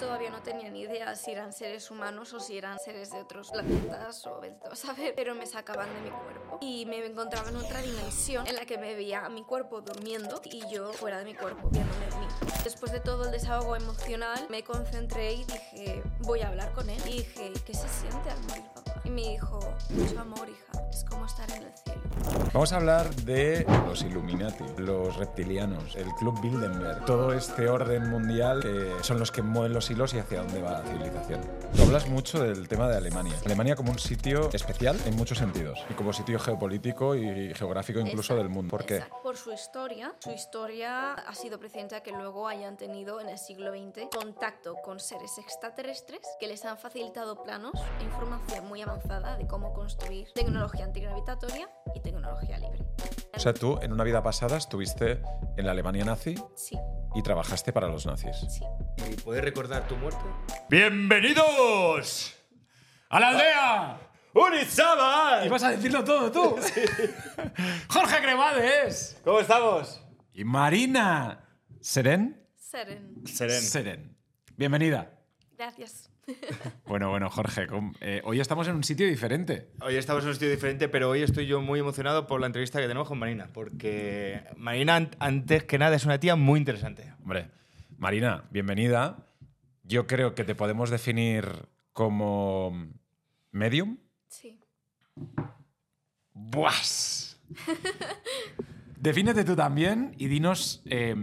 [0.00, 3.50] todavía no tenía ni idea si eran seres humanos o si eran seres de otros
[3.50, 6.58] planetas o a saber, pero me sacaban de mi cuerpo.
[6.60, 10.66] Y me encontraba en otra dimensión en la que me veía mi cuerpo durmiendo y
[10.72, 12.26] yo fuera de mi cuerpo viéndome a mí.
[12.64, 17.00] Después de todo el desahogo emocional, me concentré y dije, voy a hablar con él.
[17.06, 18.99] Y dije, ¿qué se siente al morir, papá?
[19.10, 19.58] Y me dijo,
[19.88, 22.00] mucho amor, hija, es como estar en el cielo.
[22.52, 28.60] Vamos a hablar de los Illuminati, los reptilianos, el Club Bilderberg, todo este orden mundial
[28.60, 31.40] que son los que mueven los hilos y hacia dónde va la civilización.
[31.74, 33.34] Tú hablas mucho del tema de Alemania.
[33.44, 38.36] Alemania como un sitio especial en muchos sentidos y como sitio geopolítico y geográfico incluso
[38.36, 38.70] del mundo.
[38.70, 38.96] ¿Por qué?
[38.96, 39.22] Exacto.
[39.24, 40.14] Por su historia.
[40.20, 44.76] Su historia ha sido precedente a que luego hayan tenido en el siglo XX contacto
[44.84, 50.28] con seres extraterrestres que les han facilitado planos e información muy avanzada de cómo construir
[50.34, 52.84] tecnología antigravitatoria y tecnología libre.
[53.34, 55.22] O sea, tú en una vida pasada estuviste
[55.56, 56.78] en la Alemania nazi Sí,
[57.14, 58.36] y trabajaste para los nazis.
[58.48, 58.64] sí.
[59.10, 60.20] ¿Y puedes recordar tu muerte?
[60.68, 62.36] ¡Bienvenidos
[63.08, 64.00] a la aldea!
[64.34, 65.44] ¡Unizaba!
[65.44, 66.56] Y vas a decirlo todo tú.
[67.88, 69.20] Jorge Cremades.
[69.24, 70.04] ¿Cómo estamos?
[70.34, 71.48] Y Marina
[71.80, 72.46] Seren.
[72.54, 73.26] Seren.
[73.26, 73.62] Seren.
[73.62, 74.16] Seren.
[74.56, 75.10] Bienvenida.
[75.56, 76.09] Gracias.
[76.86, 77.66] Bueno, bueno, Jorge,
[78.00, 79.70] eh, hoy estamos en un sitio diferente.
[79.80, 82.80] Hoy estamos en un sitio diferente, pero hoy estoy yo muy emocionado por la entrevista
[82.80, 87.12] que tenemos con Marina, porque Marina, an- antes que nada, es una tía muy interesante.
[87.22, 87.50] Hombre,
[87.98, 89.26] Marina, bienvenida.
[89.82, 92.90] Yo creo que te podemos definir como
[93.50, 93.98] medium.
[94.28, 94.60] Sí.
[96.32, 97.40] ¡Buas!
[98.96, 101.14] Defínete tú también y dinos eh,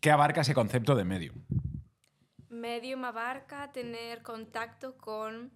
[0.00, 1.36] qué abarca ese concepto de medium.
[2.62, 5.50] Medium abarca tener contacto con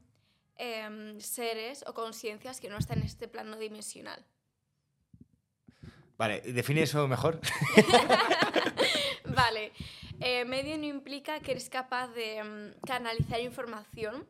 [0.57, 4.27] em, seres o conciencias que no están en este plano dimensional.
[6.19, 7.39] Vale, define eso mejor.
[9.41, 9.73] Vale.
[10.19, 14.27] Eh, medium implica que eres capaz de mm, canalizar información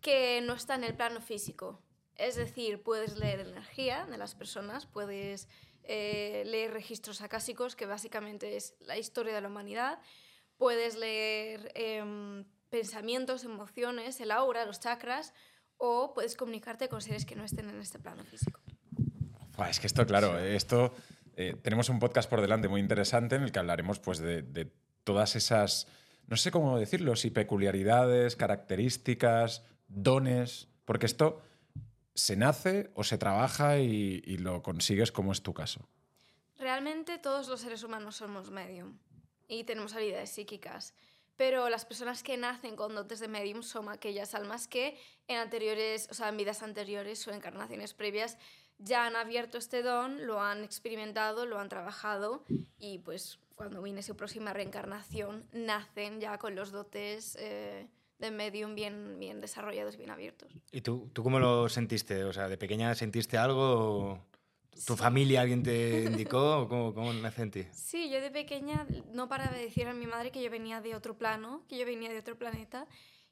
[0.00, 1.80] que no está en el plano físico.
[2.14, 5.48] Es decir, puedes leer energía de las personas, puedes
[5.82, 9.98] eh, leer registros acásicos, que básicamente es la historia de la humanidad,
[10.56, 15.32] puedes leer em, pensamientos, emociones, el aura, los chakras,
[15.78, 18.60] o puedes comunicarte con seres que no estén en este plano físico.
[19.68, 20.94] Es que esto, claro, eh, esto
[21.36, 24.70] eh, tenemos un podcast por delante muy interesante en el que hablaremos pues, de, de
[25.04, 25.86] todas esas,
[26.26, 31.40] no sé cómo decirlo, si peculiaridades, características, dones, porque esto
[32.14, 35.88] se nace o se trabaja y, y lo consigues como es tu caso.
[36.58, 38.98] Realmente todos los seres humanos somos medium
[39.48, 40.94] y tenemos habilidades psíquicas,
[41.36, 44.98] pero las personas que nacen con dotes de medium son aquellas almas que
[45.28, 48.38] en anteriores, o sea, en vidas anteriores o encarnaciones previas
[48.78, 52.44] ya han abierto este don, lo han experimentado, lo han trabajado
[52.78, 58.74] y pues cuando viene su próxima reencarnación nacen ya con los dotes eh, de medium
[58.74, 60.52] bien, bien desarrollados, bien abiertos.
[60.72, 62.24] ¿Y tú, tú cómo lo sentiste?
[62.24, 64.20] O sea, ¿de pequeña sentiste algo?
[64.84, 66.60] ¿Tu familia, alguien te indicó?
[66.60, 67.64] ¿O ¿Cómo, cómo nace en ti?
[67.72, 70.94] Sí, yo de pequeña no paraba de decir a mi madre que yo venía de
[70.94, 72.86] otro plano, que yo venía de otro planeta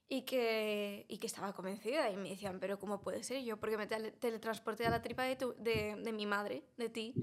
[0.09, 2.10] y que, y que estaba convencida.
[2.10, 3.59] Y me decían, pero ¿cómo puede ser yo?
[3.59, 7.19] Porque me tele- teletransporté a la tripa de, tu- de, de mi madre, de ti,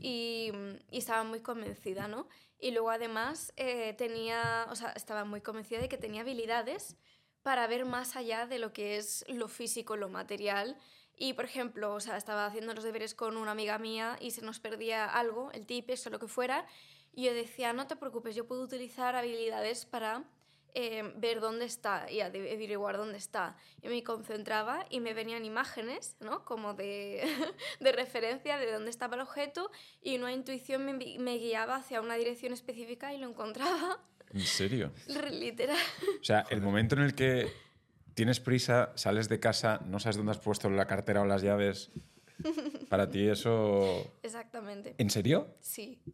[0.00, 0.50] y,
[0.90, 2.28] y estaba muy convencida, ¿no?
[2.58, 6.96] Y luego además eh, tenía, o sea, estaba muy convencida de que tenía habilidades
[7.42, 10.76] para ver más allá de lo que es lo físico, lo material.
[11.16, 14.42] Y, por ejemplo, o sea, estaba haciendo los deberes con una amiga mía y se
[14.42, 16.66] nos perdía algo, el tipex o lo que fuera,
[17.12, 20.24] y yo decía, no te preocupes, yo puedo utilizar habilidades para
[20.74, 23.56] eh, ver dónde está y averiguar dónde está.
[23.82, 26.44] Y me concentraba y me venían imágenes, ¿no?
[26.46, 27.22] Como de,
[27.80, 29.70] de referencia de dónde estaba el objeto
[30.00, 34.00] y una intuición me, me guiaba hacia una dirección específica y lo encontraba,
[34.32, 34.92] ¿En serio?
[35.30, 35.76] literal.
[36.20, 37.52] O sea, el momento en el que
[38.14, 41.90] tienes prisa, sales de casa, no sabes dónde has puesto la cartera o las llaves,
[42.88, 44.12] para ti eso...
[44.22, 44.94] Exactamente.
[44.98, 45.54] ¿En serio?
[45.60, 46.00] Sí.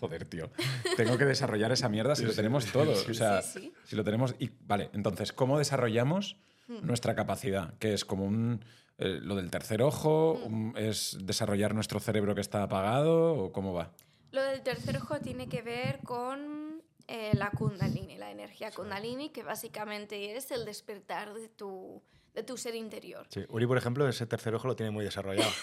[0.00, 0.50] Joder, tío.
[0.96, 2.92] Tengo que desarrollar esa mierda si lo tenemos todo.
[2.92, 3.72] O sea, Sí, sí.
[3.84, 4.36] si lo tenemos.
[4.38, 6.36] Y, vale, entonces, ¿cómo desarrollamos
[6.82, 7.74] nuestra capacidad?
[7.78, 8.64] Que es como un.
[8.98, 13.72] eh, lo del tercer ojo, un- es desarrollar nuestro cerebro que está apagado, o cómo
[13.72, 13.90] va?
[14.30, 16.67] Lo del tercer ojo tiene que ver con
[17.08, 22.00] eh, la kundalini, la energía kundalini, que básicamente es el despertar de tu,
[22.34, 23.26] de tu ser interior.
[23.30, 25.50] Sí, Uri, por ejemplo, ese tercer ojo lo tiene muy desarrollado.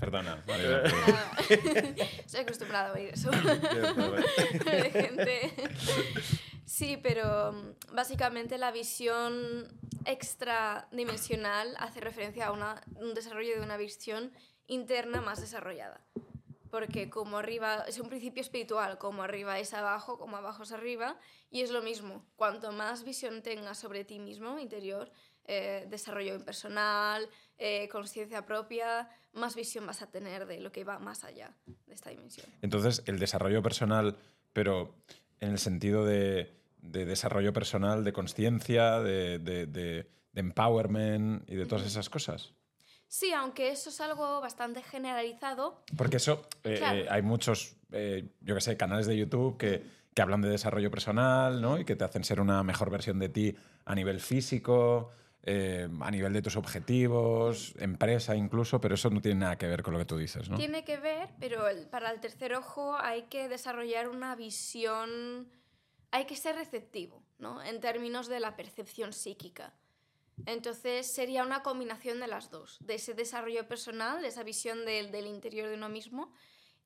[0.00, 0.42] Perdona.
[0.46, 0.82] vale.
[2.24, 3.30] Estoy acostumbrada a oír eso
[4.64, 5.52] de gente.
[6.64, 9.66] Sí, pero mm, básicamente la visión
[10.04, 14.32] extradimensional hace referencia a una- un desarrollo de una visión
[14.66, 16.00] interna más desarrollada.
[16.70, 21.18] Porque como arriba es un principio espiritual, como arriba es abajo, como abajo es arriba,
[21.50, 22.24] y es lo mismo.
[22.36, 25.10] Cuanto más visión tengas sobre ti mismo, interior,
[25.44, 27.28] eh, desarrollo personal,
[27.58, 31.54] eh, conciencia propia, más visión vas a tener de lo que va más allá
[31.86, 32.46] de esta dimensión.
[32.62, 34.16] Entonces, el desarrollo personal,
[34.52, 34.94] pero
[35.40, 41.54] en el sentido de, de desarrollo personal, de conciencia, de, de- de- de empowerment y
[41.56, 42.52] de todas esas cosas.
[43.08, 46.98] Sí, aunque eso es algo bastante generalizado, Porque eso, eh, Claro.
[46.98, 49.82] eh, hay muchos, eh, yo que sé, canales de YouTube que,
[50.14, 51.78] que hablan de desarrollo personal, ¿no?
[51.78, 55.10] Y que te hacen ser una mejor versión de ti a nivel físico,
[56.00, 59.92] a nivel de tus objetivos, empresa incluso, pero eso no tiene nada que ver con
[59.92, 60.56] lo que tú dices, ¿no?
[60.56, 65.48] Tiene que ver, pero el- para el tercer ojo hay que desarrollar una visión,
[66.10, 67.62] hay que ser receptivo, ¿no?
[67.62, 69.72] En términos de la percepción psíquica.
[70.44, 75.10] Entonces sería una combinación de las dos, de ese desarrollo personal, de esa visión del,
[75.10, 76.32] del interior de uno mismo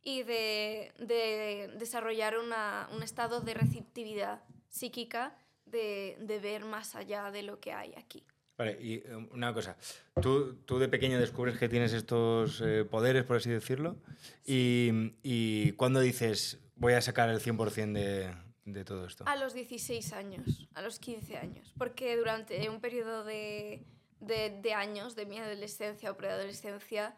[0.03, 5.37] y de, de desarrollar una- un estado de receptividad psíquica,
[5.67, 8.25] de, de ver más allá de lo que hay aquí.
[8.57, 9.77] Vale, y eh, una cosa.
[10.21, 13.97] Tú, tú de pequeño descubres que tienes estos eh, poderes, por así decirlo,
[14.45, 14.91] y,
[15.23, 18.35] y ¿cuándo dices voy a sacar el 100% de,
[18.73, 19.25] de todo esto?
[19.27, 23.85] A los 16 años, a los 15 años, porque durante un periodo de,
[24.21, 27.15] de, de años de mi adolescencia o preadolescencia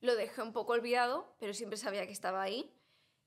[0.00, 2.72] lo dejé un poco olvidado, pero siempre sabía que estaba ahí.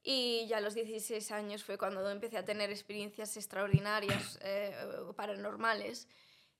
[0.01, 4.73] Y ya a los 16 años fue cuando empecé a tener experiencias extraordinarias eh,
[5.15, 6.07] paranormales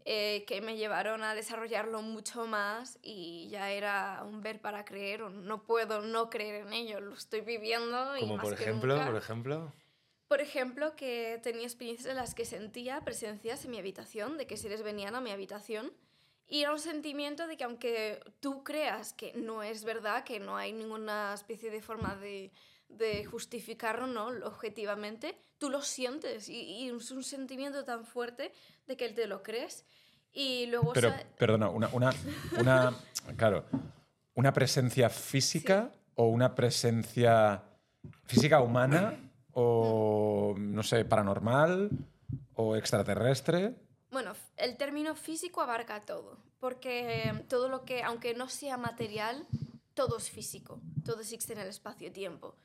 [0.06, 5.22] eh, que me llevaron a desarrollarlo mucho más y ya era un ver para creer,
[5.22, 8.64] o no puedo no creer en ello, lo estoy viviendo y Como más por que
[8.64, 9.08] ejemplo, nunca.
[9.08, 9.74] por ejemplo.
[10.30, 14.58] Por ejemplo, que tenía experiencias en las que sentía presencias en mi habitación, de que
[14.58, 15.92] seres venían a mi habitación.
[16.48, 20.56] Y era un sentimiento de que aunque tú creas que no es verdad, que no
[20.56, 22.52] hay ninguna especie de forma de,
[22.90, 24.28] de justificarlo ¿no?
[24.46, 28.52] objetivamente, tú lo sientes y, y es un sentimiento tan fuerte
[28.88, 29.84] de que te lo crees.
[30.32, 30.94] Y luego...
[30.94, 32.14] Pero, sa- perdona, una, una,
[32.60, 32.96] una-
[33.36, 33.66] claro,
[34.36, 37.64] ¿una presencia física o una presencia
[38.26, 41.90] física humana o, no sé, paranormal
[42.56, 43.76] o extraterrestre?
[44.12, 49.46] Bueno, el término físico abarca todo, porque todo lo que, aunque no sea material,
[49.94, 52.56] todo es físico, todo existe en el espacio-tiempo.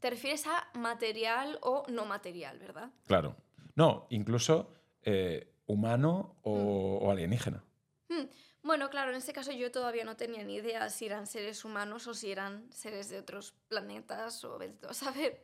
[0.00, 2.90] Te refieres a material o no material, ¿verdad?
[3.06, 3.36] Claro.
[3.76, 7.62] No, incluso eh, humano o, o alienígena.
[8.08, 8.24] Hmm,
[8.62, 12.06] Bueno, claro, en este caso yo todavía no tenía ni idea si eran seres humanos
[12.06, 14.58] o si eran seres de otros planetas o
[14.88, 15.42] a saber,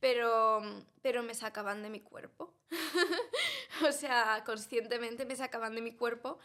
[0.00, 0.60] pero,
[1.02, 2.54] pero me sacaban de mi cuerpo.
[3.88, 6.38] o sea, conscientemente me sacaban de mi cuerpo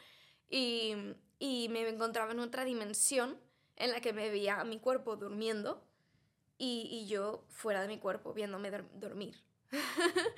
[0.49, 0.95] y,
[1.39, 3.39] y me encontraba en otra dimensión
[3.75, 5.83] en la que me veía a mi cuerpo durmiendo
[6.57, 9.43] y, y yo fuera de mi cuerpo viéndome dor- dormir.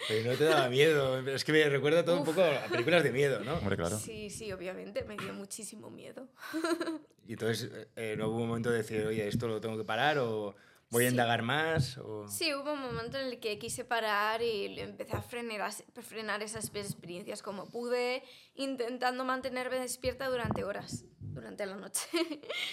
[0.07, 1.19] Pero no te daba miedo.
[1.27, 2.29] Es que me recuerda todo un Uf.
[2.29, 3.55] poco a películas de miedo, ¿no?
[3.55, 3.97] Hombre, claro.
[3.97, 6.27] Sí, sí, obviamente me dio muchísimo miedo.
[7.27, 10.17] Y entonces eh, no hubo un momento de decir, oye, esto lo tengo que parar
[10.17, 10.55] o
[10.89, 11.13] voy a Sí.
[11.13, 11.99] indagar más.
[11.99, 12.27] O...
[12.27, 15.71] Sí, hubo un momento en el que quise parar y empecé a frenar, a
[16.01, 18.23] frenar esas experiencias como pude,
[18.55, 22.07] intentando mantenerme despierta durante horas, durante la noche.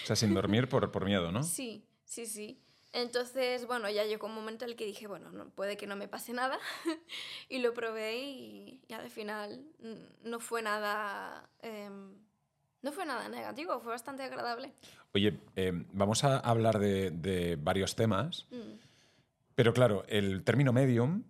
[0.03, 1.43] O sea, sin dormir por, por miedo, ¿no?
[1.43, 2.59] sí, sí, sí.
[2.93, 5.95] Entonces, bueno, ya llegó un momento en el que dije, bueno, no, puede que no
[5.95, 6.57] me pase nada.
[7.49, 11.49] y lo probé y, y al final mm, no fue nada...
[11.61, 12.15] em,
[12.83, 14.71] no fue nada negativo, fue bastante agradable.
[15.13, 18.77] Oye, eh, vamos a hablar de, de varios temas, Mm,
[19.55, 21.23] pero claro, el término medium,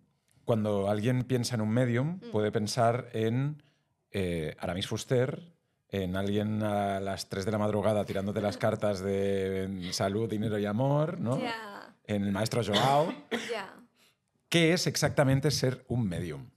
[0.43, 2.31] cuando alguien piensa en un medium, Mm.
[2.31, 3.63] puede pensar en
[4.11, 5.41] eh, Aramis Fuster,
[5.89, 10.65] en alguien a las 3 de la madrugada tirándote las cartas de salud, dinero y
[10.65, 11.39] amor, ¿no?
[11.39, 13.13] Ya, En el maestro Joao.
[13.51, 13.73] ya.
[14.49, 16.49] ¿Qué es exactamente ser un medium?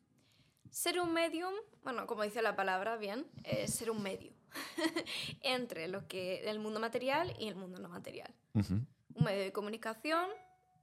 [0.71, 4.33] Ser un medium, bueno, como dice la palabra bien, es ser un medio
[5.43, 8.33] entre lo que el mundo material y el mundo no material.
[8.55, 8.75] Ujú.
[9.15, 10.27] Un medio de comunicación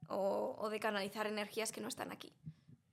[0.10, 2.34] o, o de canalizar energías que no están aquí,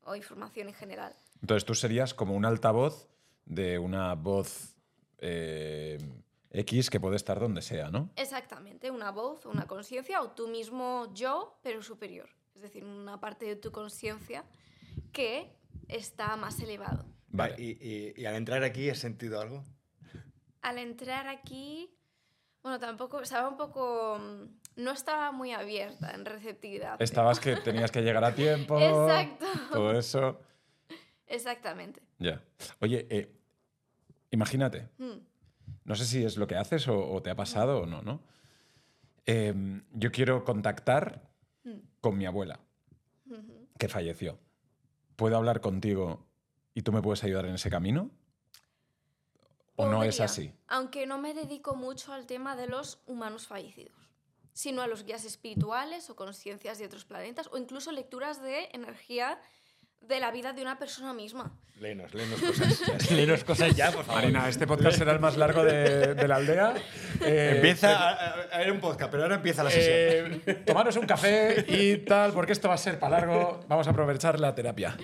[0.05, 1.15] o información en general.
[1.41, 3.09] Entonces tú serías como un altavoz
[3.47, 4.74] de una voz
[5.26, 5.99] eh,
[6.50, 8.11] X que puede estar donde sea, ¿no?
[8.16, 12.28] Exactamente, una voz, una conciencia o tú mismo yo, pero superior.
[12.54, 14.45] Es decir, una parte de tu conciencia
[15.12, 15.50] que
[15.88, 17.04] está más elevado.
[17.28, 17.57] Vale.
[17.59, 19.64] Y, y- y al entrar aquí, ¿has sentido algo?
[20.62, 21.90] al entrar aquí,
[22.62, 24.19] bueno, tampoco, estaba un poco,
[24.76, 27.02] no estaba muy abierta en receptividad.
[27.02, 28.78] Estabas que tenías que llegar a tiempo.
[28.81, 29.45] Exacto.
[29.73, 30.40] Todo eso.
[31.26, 32.00] Exactamente.
[32.19, 32.43] Ya.
[32.81, 33.31] Oye, eh,
[34.35, 35.19] imagínate, Mm,
[35.85, 38.21] no sé si es lo que haces o, o te ha pasado o no, ¿no?
[39.26, 41.23] Em, yo quiero contactar
[41.64, 42.61] mm, con mi abuela,
[43.79, 44.38] que falleció.
[45.17, 46.26] ¿Puedo hablar contigo
[46.75, 48.11] y tú me puedes ayudar en ese camino?
[49.76, 50.53] ¿O no es así?
[50.69, 54.11] Aunque no me dedico mucho al tema de los humanos fallecidos,
[54.53, 59.41] sino a los guías espirituales o conciencias de otros planetas o incluso lecturas de energía
[60.09, 61.53] de la vida de una persona misma.
[61.81, 62.81] Léenos, léenos cosas.
[63.11, 63.17] ya.
[63.17, 64.23] léenos cosas ya, por favor.
[64.23, 66.75] Marina, este podcast será el más largo de, de la aldea.
[67.21, 70.43] Eh, Empieza a, a- a ver un podcast, pero ahora empieza la sesión.
[70.47, 73.61] eh, tomaros un café y tal, porque esto va a ser para largo.
[73.69, 74.97] Vamos a aprovechar la terapia.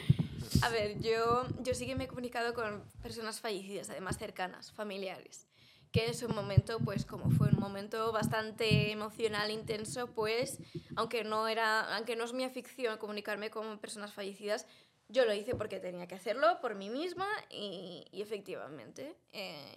[0.62, 5.46] A ver, yo, yo sí que me he comunicado con personas fallecidas, además cercanas, familiares,
[5.92, 10.58] que en su momento, pues como fue un momento bastante emocional, intenso, pues
[10.96, 14.66] aunque no, era, aunque no es mi afición comunicarme con personas fallecidas,
[15.10, 19.76] yo lo hice porque tenía que hacerlo por mí misma y, efectivamente eh,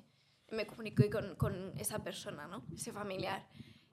[0.50, 2.64] me comuniqué con, esa persona, ¿no?
[2.76, 3.48] ese familiar.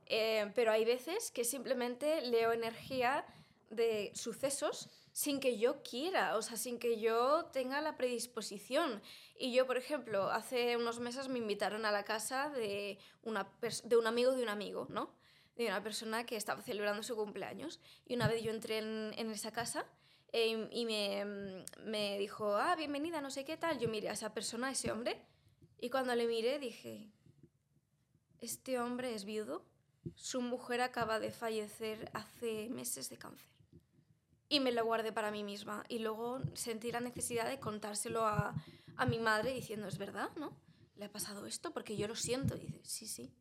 [0.06, 3.25] Eh, pero hay veces que simplemente leo energía
[3.70, 9.00] de sucesos sin que yo quiera, o sea, sin que yo tenga la predisposición.
[9.38, 13.50] Y yo, por ejemplo, hace unos meses me invitaron a la casa de, una
[13.85, 15.14] de un amigo de un amigo, ¿no?
[15.56, 17.80] De una persona que estaba celebrando su cumpleaños.
[18.06, 19.87] Y una vez yo entré en, en esa casa
[20.33, 23.79] eh, y me, mm, me dijo, ah, bienvenida, no sé qué tal.
[23.79, 25.21] Yo miré a esa persona, a ese hombre,
[25.79, 27.11] y cuando le miré dije,
[28.39, 29.65] este hombre es viudo,
[30.15, 33.49] su mujer acaba de fallecer hace meses de cáncer.
[34.49, 35.85] Y me lo guardé para mí misma.
[35.89, 38.55] Y luego sentí la necesidad de contárselo a,
[38.97, 40.57] a mi madre diciendo, es verdad, ¿no?
[40.97, 41.73] ¿Le ha pasado esto?
[41.73, 42.57] Porque yo lo siento.
[42.57, 43.33] Y dice, sí, sí.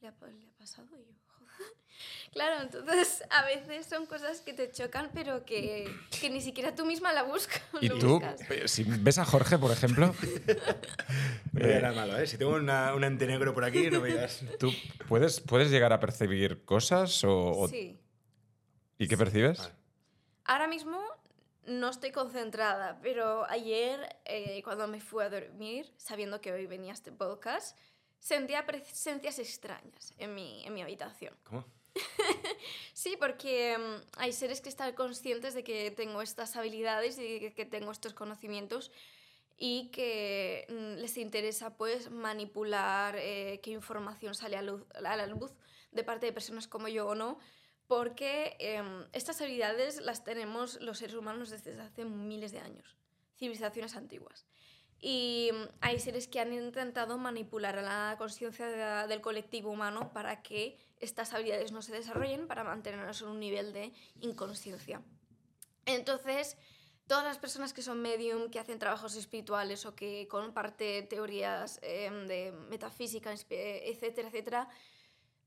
[0.00, 0.88] ¿Le ha, le ha pasado?
[0.98, 1.27] Y yo.
[2.32, 6.84] Claro, entonces a veces son cosas que te chocan, pero que, que ni siquiera tú
[6.84, 7.62] misma la buscas.
[7.80, 8.40] Y tú, buscas.
[8.66, 10.14] si ves a Jorge, por ejemplo,
[11.52, 12.26] No me nada malo, ¿eh?
[12.26, 14.42] Si tengo una, un ente negro por aquí, no me digas.
[14.58, 14.70] ¿tú
[15.08, 17.98] puedes, puedes llegar a percibir cosas o, o- Sí.
[18.98, 19.58] ¿y qué percibes?
[19.58, 19.72] Vale.
[20.44, 21.00] Ahora mismo
[21.66, 26.92] no estoy concentrada, pero ayer, eh, cuando me fui a dormir, sabiendo que hoy venía
[26.92, 27.76] este podcast,
[28.18, 31.36] sentía presencias extrañas en mi, en mi habitación.
[31.44, 31.64] ¿Cómo?
[32.92, 37.54] Sí, porque mm, hay seres que están conscientes de que tengo estas habilidades y de
[37.54, 38.90] que tengo estos conocimientos
[39.56, 45.26] y que mm, les interesa pues manipular eh, qué información sale a, luz- a la
[45.26, 45.52] luz
[45.92, 47.38] de parte de personas como yo o no,
[47.86, 52.96] porque em, estas habilidades las tenemos los seres humanos desde hace miles de años,
[53.36, 54.44] civilizaciones antiguas.
[55.00, 60.12] Y mm, hay seres que han intentado manipular a la conciencia de- del colectivo humano
[60.12, 65.00] para que estas habilidades no se desarrollen, para mantenernos en un nivel de inconsciencia.
[65.86, 66.56] Entonces,
[67.06, 72.26] todas las personas que son medium, que hacen trabajos espirituales o que comparten teorías em,
[72.26, 74.68] de metafísica, etcétera, etcétera,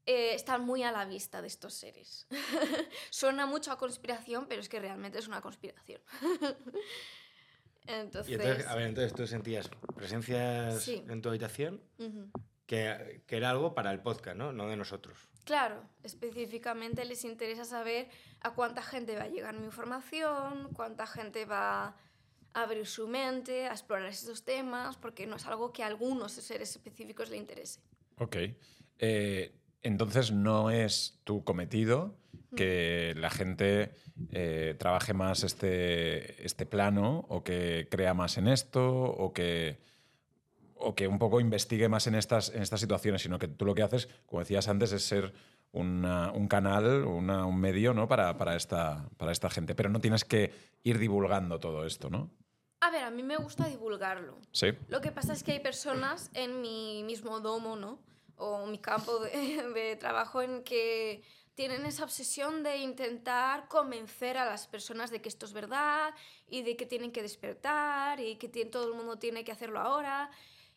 [0.06, 2.26] eh, están muy a la vista de estos seres.
[3.12, 6.02] Suena mucho a conspiración, pero es que realmente es una conspiración.
[7.88, 11.04] entonces, Y entonces, a ver, entonces tú sentías presencias Sí.
[11.08, 11.82] en tu habitación
[12.66, 14.54] que, que era algo para el podcast, ¿no?
[14.54, 15.18] No de nosotros.
[15.44, 18.08] Claro, específicamente les interesa saber
[18.42, 21.88] a cuánta gente va a llegar mi información, cuánta gente va
[22.54, 26.34] a abrir su mente, a explorar estos temas, porque no es algo que a algunos
[26.34, 27.80] seres específicos le interese.
[28.20, 28.36] Ok.
[29.00, 29.52] Eh,
[29.84, 32.16] entonces no es tu cometido
[32.56, 33.92] que la gente
[34.32, 39.80] eh, trabaje más este, este plano o que crea más en esto o que,
[40.76, 43.74] o que un poco investigue más en estas, en estas situaciones, sino que tú lo
[43.74, 45.34] que haces, como decías antes, es ser
[45.72, 48.08] una- un canal, una- un medio ¿no?
[48.10, 49.74] para, para, esta, para esta gente.
[49.74, 50.52] Pero no tienes que
[50.84, 52.30] ir divulgando todo esto, ¿no?
[52.82, 54.38] A ver, a mí me gusta divulgarlo.
[54.52, 54.68] Sí.
[54.90, 58.00] Lo que pasa es que hay personas en mi mismo domo, ¿no?
[58.44, 59.32] O mi campo de,
[59.76, 65.30] de trabajo en que tienen esa obsesión de intentar convencer a las personas de que
[65.30, 66.16] esto es verdad
[66.48, 70.32] y de que tienen que despertar y que todo el mundo tiene que hacerlo ahora.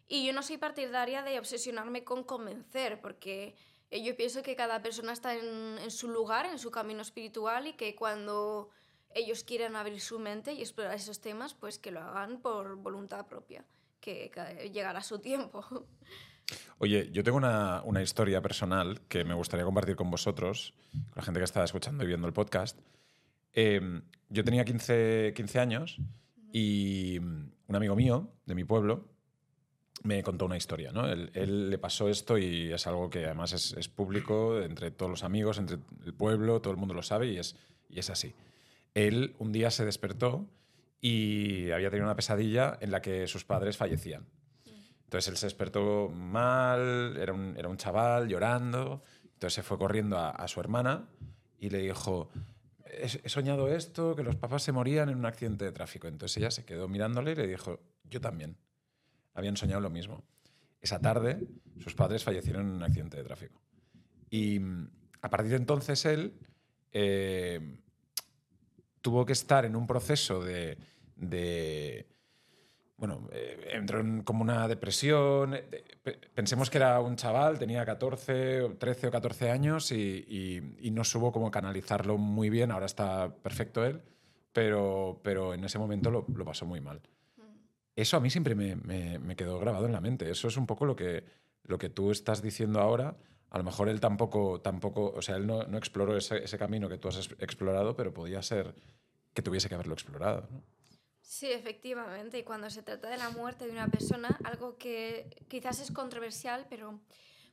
[0.07, 3.55] Y yo no soy partidaria de obsesionarme con convencer, porque
[3.91, 7.73] yo pienso que cada persona está en, en su lugar, en su camino espiritual y
[7.73, 8.69] que cuando
[9.15, 13.27] ellos quieran abrir su mente y explorar esos temas, pues que lo hagan por voluntad
[13.27, 13.65] propia,
[14.01, 14.31] que
[14.73, 15.65] llegará su tiempo.
[16.79, 21.23] Oye, yo tengo una, una historia personal que me gustaría compartir con vosotros, con la
[21.23, 22.79] gente que está escuchando y viendo el podcast.
[23.53, 25.99] Eh, yo tenía 15, 15 años
[26.53, 29.09] y un amigo mío de mi pueblo
[30.03, 30.93] me contó una historia.
[30.93, 31.09] ¿no?
[31.09, 35.11] Él, él le pasó esto y es algo que además es, es público entre todos
[35.11, 37.57] los amigos, entre el pueblo, todo el mundo lo sabe y es,
[37.89, 38.35] y es así.
[38.95, 40.47] Él un día se despertó
[41.01, 44.27] y había tenido una pesadilla en la que sus padres fallecían.
[45.15, 50.19] Entonces él se despertó mal, era un, era un chaval llorando, entonces se fue corriendo
[50.19, 51.07] a, su hermana
[51.57, 52.31] y le dijo,
[52.85, 56.09] he, soñado esto, que los papás se morían en un accidente de tráfico.
[56.09, 57.79] Entonces ella se quedó mirándole y le dijo,
[58.11, 58.57] yo también.
[59.35, 60.25] Habían soñado lo mismo.
[60.81, 61.47] Esa tarde,
[61.79, 63.63] sus padres fallecieron en un accidente de tráfico.
[64.31, 64.91] Y mm,
[65.23, 66.35] a partir de entonces él
[66.91, 67.79] eh,
[69.01, 70.77] tuvo que estar en un proceso de-
[72.97, 75.55] bueno, eh, entró en como una depresión.
[75.55, 75.65] eh,
[76.35, 80.91] Pensemos que era un chaval, tenía 14, o 13 o 14 años y, y- y
[80.91, 82.71] no supo cómo canalizarlo muy bien.
[82.71, 84.01] Ahora está perfecto él,
[84.53, 87.01] pero, pero en ese momento lo, lo pasó muy mal.
[87.97, 90.31] Eso a mí siempre me, me- me quedó grabado en la mente.
[90.31, 91.25] Eso es un poco lo que,
[91.65, 93.17] lo que tú estás diciendo ahora.
[93.51, 96.89] A lo mejor él tampoco, tampoco o sea, él no, no exploró ese, ese camino
[96.89, 98.75] que tú has explorado, pero podía ser
[99.33, 100.49] que tuviese que haberlo explorado.
[100.51, 100.63] ¿no?
[101.27, 102.39] Sí, efectivamente.
[102.39, 106.67] Y cuando se trata de la muerte de una persona, algo que quizás es controversial,
[106.69, 107.01] pero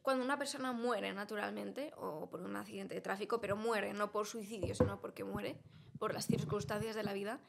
[0.02, 4.28] cuando una persona muere naturalmente, o por un accidente de tráfico, pero muere no por
[4.28, 5.58] suicidio, sino porque muere
[6.00, 7.40] por las circunstancias de la vida,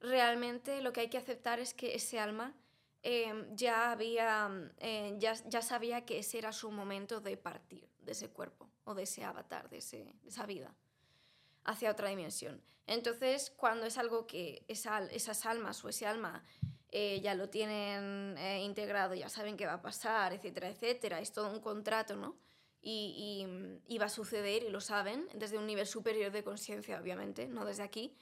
[0.00, 2.54] realmente lo que hay que aceptar es que ese alma
[3.02, 8.12] eh, ya había, eh, ya, ya sabía que ese era su momento de partir de
[8.12, 10.72] ese cuerpo o de ese avatar, de, ese, de esa vida
[11.64, 12.62] hacia otra dimensión.
[12.86, 16.44] Entonces, cuando es algo que esa, esas almas o ese alma
[16.90, 21.32] eh, ya lo tienen eh, integrado, ya saben qué va a pasar, etcétera, etcétera, es
[21.32, 22.36] todo un contrato, ¿no?
[22.84, 23.46] Y,
[23.86, 27.64] y- va a suceder y lo saben desde un nivel superior de conciencia, obviamente, no
[27.64, 28.16] desde aquí.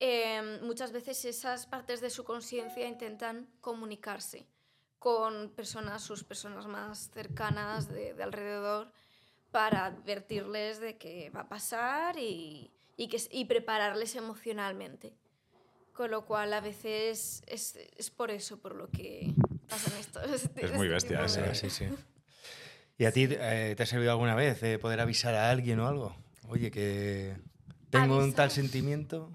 [0.00, 4.48] Eh, muchas veces esas partes de su conciencia intentan comunicarse
[4.98, 8.92] con personas, sus personas más cercanas de alrededor,
[9.52, 15.12] para advertirles de que va a pasar y, y, que, y prepararles emocionalmente.
[15.92, 19.32] Con lo cual, a veces es, es por eso por lo que
[19.68, 20.24] pasan estos.
[20.30, 21.94] este- Es muy este bestia tipo de- ese, Sí, sí.
[22.98, 25.86] ¿Y a ti eh, te ha servido alguna vez de poder avisar a alguien o
[25.88, 26.16] algo?
[26.48, 27.36] Oye, que
[27.90, 29.30] tengo un tal sentimiento.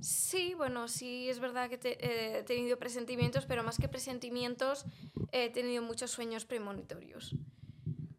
[0.00, 4.84] Sí, bueno, sí es verdad que te- eh, he tenido presentimientos, pero más que presentimientos,
[5.32, 7.34] he tenido muchos sueños premonitorios.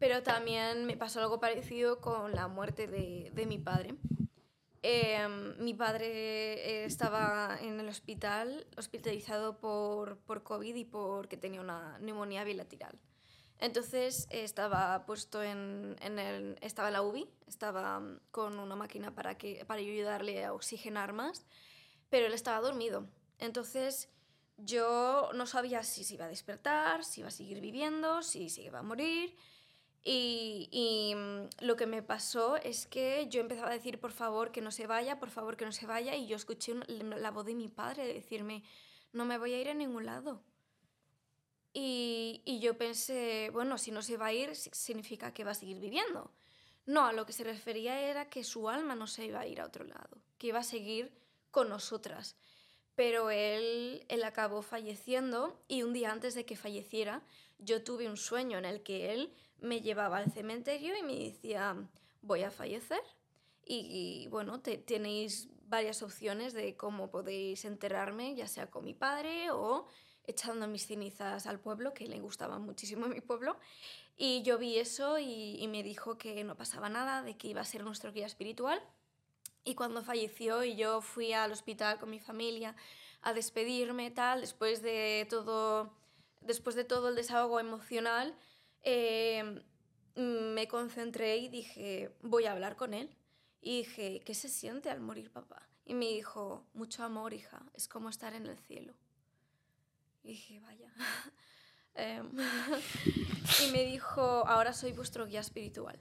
[0.00, 3.94] Pero también me pasó algo parecido con la muerte de, de mi padre.
[4.82, 11.98] Eh, mi padre estaba en el hospital, hospitalizado por, por COVID y porque tenía una
[11.98, 12.98] neumonía bilateral.
[13.58, 19.14] Entonces estaba puesto en, en el, estaba en la UBI, estaba mm, con una máquina
[19.14, 21.44] para, que, para ayudarle a oxigenar más,
[22.08, 23.06] pero él estaba dormido.
[23.38, 24.08] Entonces
[24.56, 28.62] yo no sabía si se iba a despertar, si iba a seguir viviendo, si se
[28.62, 29.36] iba a morir.
[30.02, 34.60] Y, mm, lo que me pasó es que yo empezaba a decir, por favor, que
[34.62, 37.54] no se vaya, por favor, que no se vaya, y yo escuché la voz de
[37.54, 38.62] mi padre decirme,
[39.12, 40.42] no me voy a ir a ningún lado.
[41.72, 45.52] Y, y yo pensé, bueno, si no se va a ir, si- significa que va
[45.52, 46.32] a seguir viviendo.
[46.86, 49.60] No, a lo que se refería era que su alma no se iba a ir
[49.60, 51.12] a otro lado, que iba a seguir
[51.50, 52.36] con nosotras.
[52.96, 57.22] Pero él, él acabó falleciendo y un día antes de que falleciera,
[57.58, 61.76] yo tuve un sueño en el que él me llevaba al cementerio y me decía,
[62.22, 63.02] voy a fallecer.
[63.64, 69.52] Y, bueno, te- tenéis varias opciones de cómo podéis enterrarme, ya sea con mi padre
[69.52, 69.86] o
[70.26, 73.56] echando mis cenizas al pueblo, que le gustaba muchísimo mi pueblo.
[74.16, 77.60] Y yo vi eso y, y me dijo que no pasaba nada, de que iba
[77.60, 78.82] a ser nuestro guía espiritual.
[79.62, 82.74] Y cuando falleció y yo fui al hospital con mi familia
[83.22, 85.92] a despedirme, tal, después de todo,
[86.40, 88.34] después de todo el desahogo emocional,
[88.82, 89.62] eh,
[90.16, 93.16] me concentré y dije, voy a hablar con él.
[93.60, 95.68] Y dije, ¿qué se siente al morir papá?
[95.84, 98.94] Y me dijo, mucho amor, hija, es como estar en el cielo.
[100.22, 100.92] Y dije, vaya.
[101.94, 102.30] Em,
[103.66, 106.00] y me dijo, ahora soy vuestro guía espiritual.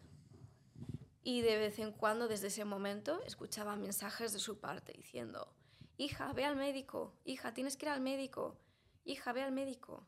[1.24, 5.52] Y de vez en cuando, desde ese momento, escuchaba mensajes de su parte diciendo,
[5.98, 8.58] hija, ve al médico, hija, tienes que ir al médico,
[9.04, 10.08] hija, ve al médico.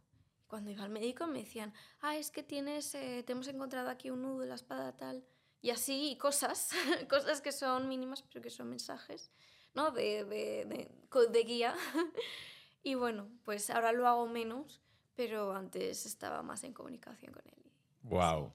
[0.52, 4.10] Cuando iba al médico me decían, ah, es que tienes, eh, te hemos encontrado aquí
[4.10, 5.24] un nudo de la espada tal.
[5.62, 6.72] Y así, y cosas,
[7.10, 9.32] cosas que son mínimas, pero que son mensajes,
[9.74, 9.92] ¿no?
[9.92, 11.74] De, de, de, de guía.
[12.84, 14.82] y bueno, pues ahora lo hago menos,
[15.16, 17.72] pero antes estaba más en comunicación con él.
[18.04, 18.52] Wow.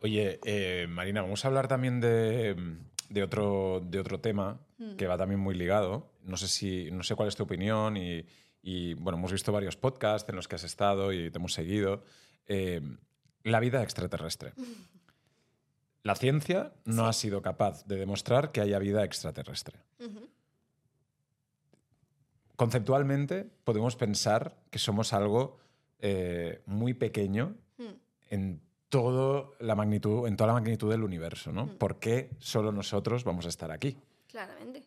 [0.00, 2.56] Oye, eh, Marina, vamos a hablar también de,
[3.10, 4.58] de otro, de otro tema
[4.96, 6.10] que va también muy ligado.
[6.22, 8.24] No sé, si, no sé cuál es tu opinión y,
[8.62, 12.04] y, bueno, hemos visto varios podcasts en los que has estado y te hemos seguido.
[12.46, 12.80] Eh,
[13.44, 14.52] la vida extraterrestre.
[16.04, 19.78] La ciencia no ha sido capaz de demostrar que haya vida extraterrestre.
[22.56, 25.60] Conceptualmente podemos pensar que somos algo
[26.00, 27.92] eh, muy pequeño Mm.
[28.30, 31.64] en, todo la magnitud, en toda la magnitud del universo, ¿no?
[31.66, 31.76] Mm.
[31.78, 33.96] ¿Por qué solo nosotros vamos a estar aquí?
[34.28, 34.84] Claramente.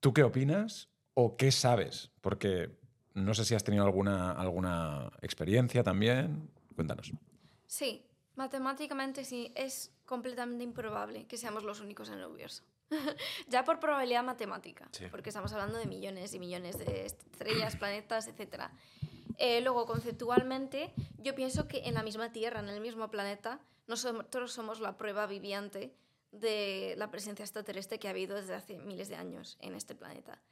[0.00, 2.10] ¿Tú qué opinas o qué sabes?
[2.20, 2.70] Porque
[3.14, 6.50] no sé si has tenido alguna, alguna experiencia también.
[6.74, 7.10] Cuéntanos.
[7.66, 12.64] Sí, matemáticamente sí, es completamente improbable que seamos los únicos en el universo.
[13.48, 15.06] ya por probabilidad matemática, Sí.
[15.10, 18.64] porque estamos hablando de millones y millones de estrellas, planetas, etc.
[19.38, 24.52] Eh, luego, conceptualmente, yo pienso que en la misma Tierra, en el mismo planeta, nosotros
[24.52, 25.94] somos la prueba viviente
[26.30, 30.42] de la presencia extraterrestre que ha habido desde hace miles de años en este planeta.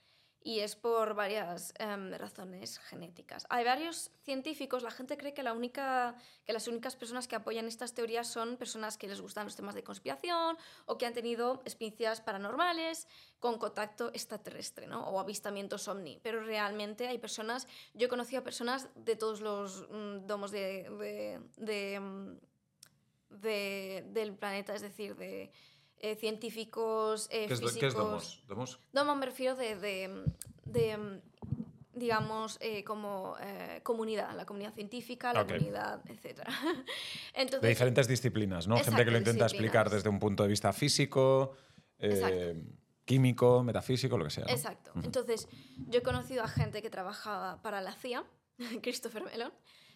[0.47, 3.47] Y es por varias em, razones genéticas.
[3.49, 7.67] Hay varios científicos, la gente cree que, la única, que las únicas personas que apoyan
[7.67, 11.63] estas teorías son personas que les gustan los temas de conspiración o que han tenido
[11.65, 13.09] experiencias paranormales
[13.41, 15.09] con contacto extraterrestre ¿no?
[15.09, 16.21] o avistamientos ovni.
[16.23, 20.91] Pero realmente hay personas, yo he conocido a personas de todos los mm, domos de,
[20.91, 22.37] de- de, mm,
[23.41, 25.51] de- del planeta, es decir, de
[26.01, 27.81] eh, científicos, eh, ¿Qué es, físicos.
[27.81, 28.43] qué es Domos?
[28.47, 28.79] ¿Domos?
[28.93, 30.25] Domo me refiero de, de,
[30.67, 31.21] de,
[31.95, 35.49] digamos, eh, como eh, comunidad, la comunidad científica, la Ok.
[35.49, 36.45] comunidad, etc.
[37.35, 38.77] De Entonces, diferentes disciplinas, ¿no?
[38.77, 41.57] Gente Exacto, que lo intenta explicar desde un punto de vista físico,
[41.99, 42.63] eh,
[43.05, 44.45] químico, metafísico, lo que sea.
[44.45, 44.51] ¿no?
[44.51, 44.93] Exacto.
[45.03, 45.49] Entonces,
[45.89, 48.25] yo he conocido a gente que trabajaba para la CIA,
[48.83, 49.53] Christopher Mellon.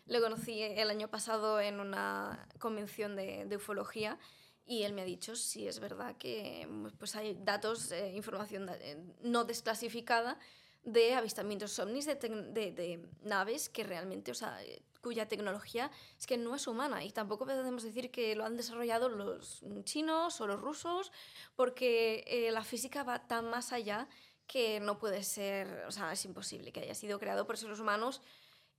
[0.07, 4.19] Lo conocí el año pasado en una convención de, de ufología
[4.69, 8.97] y él me ha dicho si es verdad que pues hay datos, eh, información eh,
[9.23, 10.39] no desclasificada
[10.85, 16.27] de avistamientos ovnis de, de- de naves que realmente, o sea, eh, cuya tecnología es
[16.27, 20.47] que no es humana y tampoco podemos decir que lo han desarrollado los chinos o
[20.47, 21.13] los rusos
[21.57, 24.09] porque eh, la física va tan más allá
[24.47, 28.23] que no puede ser, o sea, es imposible que haya sido creado por seres humanos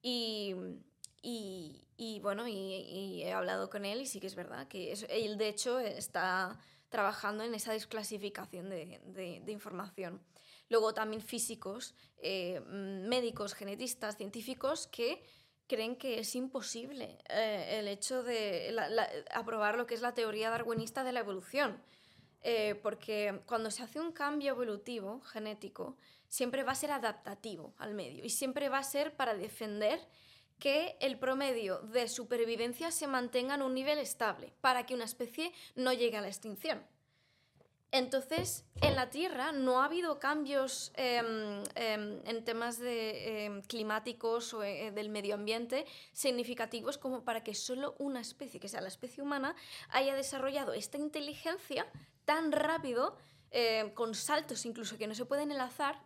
[0.01, 0.55] y,
[1.21, 4.91] y, y, bueno, y, y he hablado con él y sí que es verdad que
[4.91, 6.57] es- él de hecho está
[6.89, 10.21] trabajando en esa desclasificación de, de- de información.
[10.69, 15.23] Luego también físicos, eh, médicos, genetistas, científicos que
[15.67, 20.13] creen que es imposible eh, el hecho de la- la- aprobar lo que es la
[20.13, 21.81] teoría darwinista de la evolución.
[22.41, 25.97] Eh, porque cuando se hace un cambio evolutivo genético,
[26.29, 29.99] siempre va a ser adaptativo al medio y siempre va a ser para defender
[30.59, 35.53] que el promedio de supervivencia se mantenga en un nivel estable, para que una especie
[35.75, 36.83] no llegue a la extinción.
[37.91, 44.53] Entonces, en la Tierra no ha habido cambios em, em, en temas de, em, climáticos
[44.53, 48.89] o eh, del medio ambiente significativos como para que solo una especie, que sea la
[48.89, 49.55] especie humana,
[49.89, 51.87] haya desarrollado esta inteligencia
[52.25, 53.17] tan rápido,
[53.49, 55.99] eh, con saltos incluso que no se pueden enlazar,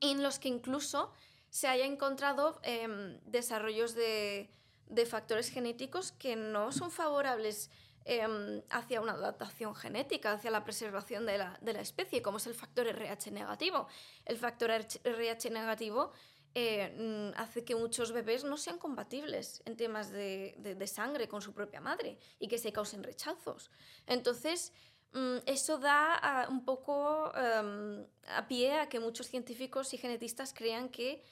[0.00, 1.10] en los que incluso
[1.50, 4.48] se haya encontrado em, desarrollos de,
[4.86, 7.70] de factores genéticos que no son favorables
[8.04, 12.46] em, hacia una adaptación genética, hacia la preservación de la, de la especie, como es
[12.46, 13.86] el factor RH negativo.
[14.24, 16.12] El factor RH negativo
[16.54, 21.42] eh, mm, hace que muchos bebés no sean compatibles en temas de, de- sangre con
[21.42, 23.70] su propia madre y que se causen rechazos.
[24.06, 24.72] Entonces,
[25.12, 30.54] mm, eso da a- un poco em, a pie a que muchos científicos y genetistas
[30.54, 31.22] crean que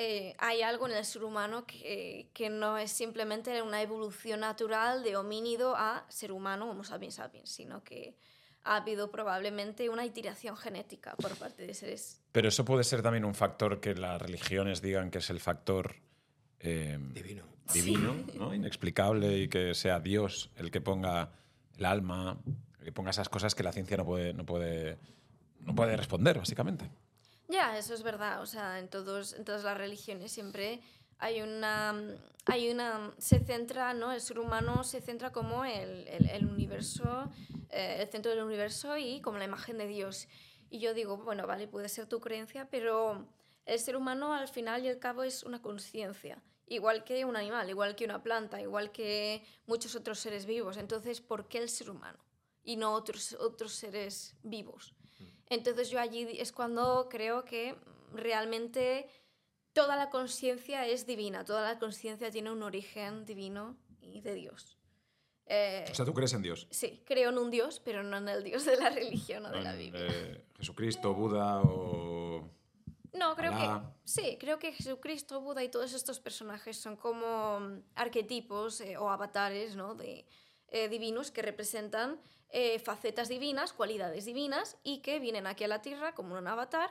[0.00, 5.02] eh, hay algo en el ser humano que, que no es simplemente una evolución natural
[5.02, 8.16] de homínido a ser humano, Homo sapiens sapiens, sino que
[8.62, 12.22] ha habido probablemente una iteración genética por parte de seres.
[12.30, 15.96] Pero eso puede ser también un factor que las religiones digan que es el factor
[16.60, 17.42] eh, Divino.
[17.74, 18.54] divino, ¿no?
[18.54, 21.32] inexplicable y que sea Dios el que ponga
[21.76, 22.38] el alma,
[22.78, 24.98] el que ponga esas cosas que la ciencia no puede, no puede,
[25.60, 26.88] no puede responder, básicamente.
[27.48, 28.42] Ya, eso es verdad.
[28.42, 30.80] O sea, en, todos, en todas las religiones siempre
[31.18, 31.94] hay una,
[32.44, 33.12] hay una...
[33.18, 34.12] Se centra, ¿no?
[34.12, 37.30] El ser humano se centra como el, el, el universo,
[37.70, 40.28] eh, el centro del universo y como la imagen de Dios.
[40.70, 43.26] Y yo digo, bueno, vale, puede ser tu creencia, pero
[43.64, 46.42] el ser humano al final y al cabo es una conciencia.
[46.66, 50.76] Igual que un animal, igual que una planta, igual que muchos otros seres vivos.
[50.76, 52.18] Entonces, ¿por qué el ser humano?
[52.62, 54.94] Y no otros, otros seres vivos.
[55.50, 57.74] Entonces yo allí es cuando creo que
[58.12, 59.08] realmente
[59.72, 64.76] toda la conciencia es divina, toda la conciencia tiene un origen divino y de Dios.
[65.46, 66.66] Eh, O sea, tú crees en Dios.
[66.70, 69.62] sí, creo en un Dios, pero no en el Dios de la religión o de
[69.62, 70.06] la Biblia.
[70.10, 72.46] eh, Jesucristo, Buda o...
[73.14, 73.94] No, creo Alá.
[74.04, 79.08] que sí, creo que Jesucristo, Buda y todos estos personajes son como arquetipos eh, o
[79.10, 79.94] avatares ¿no?
[79.94, 80.26] de
[80.68, 85.82] eh, divinos que representan eh, facetas divinas, cualidades divinas y que vienen aquí a la
[85.82, 86.90] Tierra como un avatar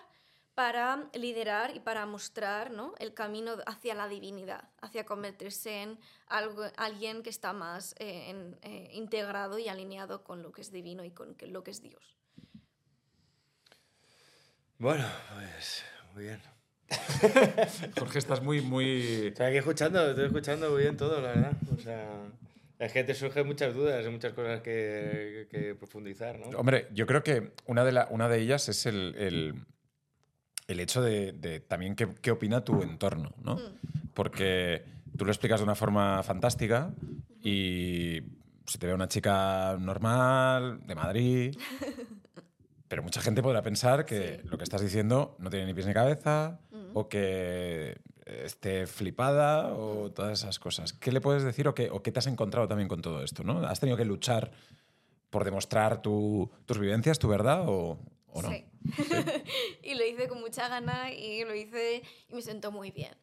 [0.55, 2.95] para liderar y para mostrar ¿no?
[2.97, 8.57] el camino hacia la divinidad, hacia convertirse en algo, alguien que está más eh, en-
[8.63, 12.17] eh, integrado y alineado con lo que es divino y con lo que es Dios.
[14.79, 16.41] Bueno, pues muy bien.
[17.97, 19.27] Jorge, estás muy, muy...
[19.27, 21.53] Estoy aquí escuchando, estoy escuchando muy bien todo, la verdad.
[21.77, 22.09] O sea,
[22.79, 26.47] es que te surgen muchas dudas y muchas cosas que, que profundizar, ¿no?
[26.57, 29.55] Hombre, yo creo que una de, la, una de ellas es el, el,
[30.67, 33.55] el hecho de, de también qué, qué opina tu entorno, ¿no?
[33.55, 34.09] Mm.
[34.13, 34.83] Porque
[35.17, 36.93] tú lo explicas de una forma fantástica
[37.41, 38.21] y
[38.65, 41.57] se te ve una chica normal, de Madrid,
[42.87, 44.47] pero mucha gente podrá pensar que Sí.
[44.49, 46.91] lo que estás diciendo no tiene ni pies ni cabeza Mm.
[46.93, 47.97] o que
[48.45, 50.93] esté flipada o todas esas cosas.
[50.93, 53.43] ¿Qué le puedes decir o qué, o qué te has encontrado también con todo esto?
[53.43, 53.65] ¿no?
[53.65, 54.51] ¿Has tenido que luchar
[55.29, 58.49] por demostrar tu- tus vivencias, tu verdad o, o no?
[58.49, 58.65] Sí.
[59.83, 63.15] y lo hice con mucha gana y lo hice y me sentó muy bien.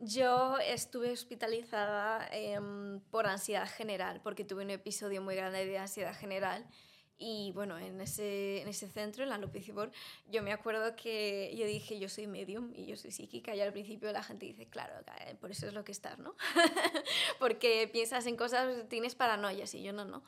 [0.00, 6.14] Yo estuve hospitalizada em, por ansiedad general, porque tuve un episodio muy grande de ansiedad
[6.16, 6.64] general.
[7.20, 9.90] Y bueno, en ese, en ese centro, en la López Ibor,
[10.30, 13.56] yo me acuerdo que yo dije, yo soy medium y yo soy psíquica.
[13.56, 14.94] Y al principio la gente dice, claro,
[15.26, 16.36] eh, por eso es lo que estás, ¿no?
[17.40, 20.22] porque piensas en cosas, tienes paranoias y yo no, no.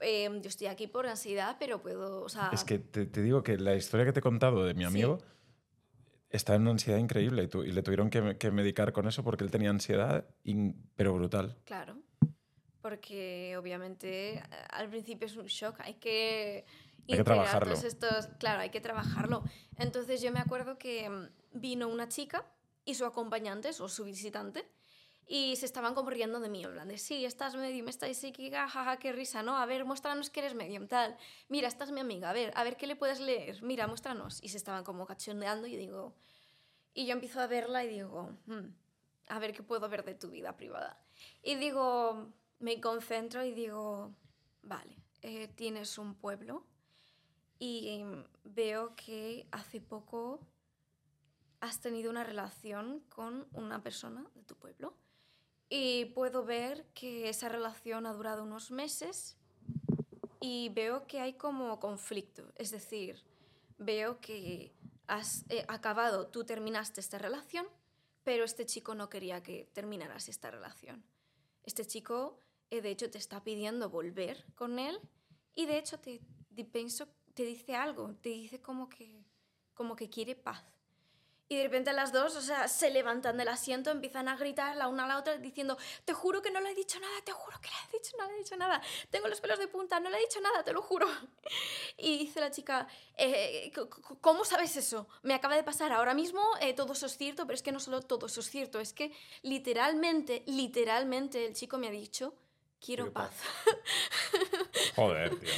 [0.00, 2.48] Em, yo estoy aquí por ansiedad, pero puedo, o sea...
[2.54, 4.86] Es que te, te digo que la historia que te he contado de mi Sí.
[4.86, 5.18] amigo
[6.30, 9.22] está en una ansiedad increíble y, tu- y le tuvieron que, que medicar con eso
[9.22, 11.58] porque él tenía ansiedad, in- pero brutal.
[11.64, 11.98] Claro,
[12.80, 16.64] porque obviamente al principio es un shock, hay que...
[17.08, 17.72] Hay que trabajarlo.
[17.74, 19.42] estos, claro, hay que trabajarlo.
[19.78, 22.46] Entonces yo me acuerdo que mm, vino una chica
[22.84, 24.68] y su acompañante o su visitante
[25.26, 28.68] y se estaban como riendo de mí, en plan de, sí, estás medium, estás psíquica,
[28.68, 29.56] jaja, qué risa, ¿no?
[29.56, 31.16] A ver, muéstranos que eres medium, tal.
[31.48, 34.42] Mira, esta es mi amiga, a ver, a ver qué le puedes leer, mira, muéstranos.
[34.42, 36.14] Y se estaban como cachondeando y digo...
[36.94, 38.72] Y yo empiezo a verla y digo, "Hmm,
[39.28, 41.00] a ver qué puedo ver de tu vida privada.
[41.42, 44.14] Y digo, me concentro y digo,
[44.62, 46.64] vale, eh, tienes un pueblo
[47.58, 48.02] y
[48.44, 50.40] veo que hace poco
[51.60, 54.94] has tenido una relación con una persona de tu pueblo.
[55.68, 59.36] Y puedo ver que esa relación ha durado unos meses
[60.40, 62.50] y veo que hay como conflicto.
[62.56, 63.22] Es decir,
[63.78, 64.72] veo que
[65.06, 67.66] has eh, acabado, tú terminaste esta relación,
[68.24, 71.04] pero este chico no quería que terminaras esta relación.
[71.62, 72.40] Este chico,
[72.80, 75.00] de hecho, te está pidiendo volver con él
[75.54, 79.24] y de hecho te, di- pienso, te dice algo, te dice como que,
[79.74, 80.62] como que quiere paz.
[81.48, 84.86] Y de repente las dos, o sea, se levantan del asiento, empiezan a gritar la
[84.86, 87.60] una a la otra diciendo, te juro que no le he dicho nada, te juro
[87.60, 88.80] que le he dicho, no le he dicho nada,
[89.10, 91.08] tengo los pelos de punta, no le he dicho nada, te lo juro.
[91.96, 93.80] Y dice la chica, "Eh, c-
[94.20, 95.08] ¿cómo sabes eso?
[95.22, 97.80] Me acaba de pasar ahora mismo, eh, todo eso es cierto, pero es que no
[97.80, 102.34] solo todo eso es cierto, es que literalmente, literalmente el chico me ha dicho,
[102.84, 103.30] quiero, paz.
[103.30, 104.94] paz.
[104.96, 105.50] Joder, tío.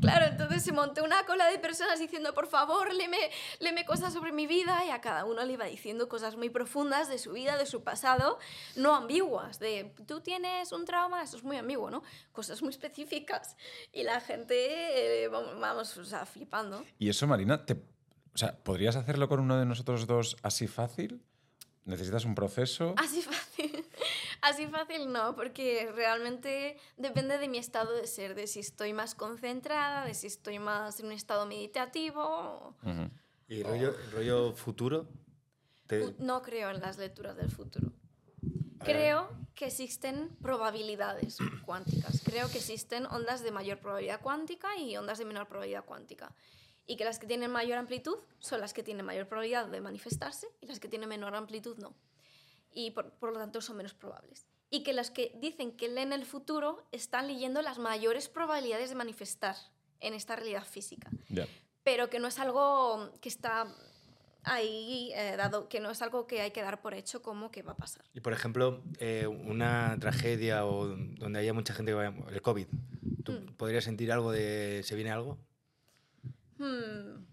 [0.00, 3.18] Claro, entonces se montó una cola de personas diciendo, por favor, léeme,
[3.58, 7.08] léeme cosas sobre mi vida y a cada uno le iba diciendo cosas muy profundas
[7.08, 8.38] de su vida, de su pasado,
[8.76, 12.02] no ambiguas, de tú tienes un trauma, eso es muy ambiguo, ¿no?
[12.32, 13.56] Cosas muy específicas.
[13.92, 16.84] Y la gente, eh, vamos, vamos, o sea, flipando.
[16.98, 21.22] Y eso, Marina, te, o sea, ¿podrías hacerlo con uno de nosotros dos así fácil?
[21.84, 22.94] ¿Necesitas un proceso?
[22.96, 23.49] Así fácil.
[24.42, 29.14] Así fácil no, porque realmente depende de mi estado de ser, de si estoy más
[29.14, 32.74] concentrada, de si estoy más en un estado meditativo.
[32.82, 33.10] Ujú.
[33.48, 35.08] ¿Y rollo, rollo futuro?
[35.86, 37.92] Te- No creo en las lecturas del futuro.
[38.82, 42.22] Creo que existen probabilidades cuánticas.
[42.24, 46.34] Creo que existen ondas de mayor probabilidad cuántica y ondas de menor probabilidad cuántica.
[46.86, 50.46] Y que las que tienen mayor amplitud son las que tienen mayor probabilidad de manifestarse
[50.62, 51.94] y las que tienen menor amplitud no.
[52.72, 54.46] Y por, por lo tanto son menos probables.
[54.70, 58.94] Y que las que dicen que leen el futuro están leyendo las mayores probabilidades de
[58.94, 59.56] manifestar
[60.00, 61.46] en esta realidad física Ya.
[61.82, 63.66] pero que no es algo que está
[64.44, 67.62] ahí eh, dado, que no es algo que hay que dar por hecho como que
[67.62, 68.04] va a pasar.
[68.14, 72.14] Y por ejemplo, eh, una tragedia o donde haya mucha gente que vaya.
[72.30, 72.66] El COVID.
[73.24, 73.56] ¿Tú Mm.
[73.56, 74.80] podrías sentir algo de.
[74.84, 75.36] ¿Se viene algo?
[76.58, 77.24] Hmm,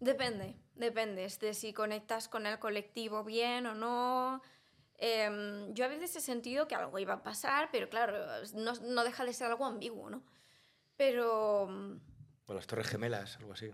[0.00, 4.42] Depende, depende de si conectas con el colectivo bien o no.
[4.96, 8.16] Em, yo a veces he sentido que algo iba a pasar, pero claro,
[8.54, 10.22] no, no deja de ser algo ambiguo, ¿no?
[10.96, 11.64] Pero...
[12.46, 13.70] O las Torres Gemelas, algo así.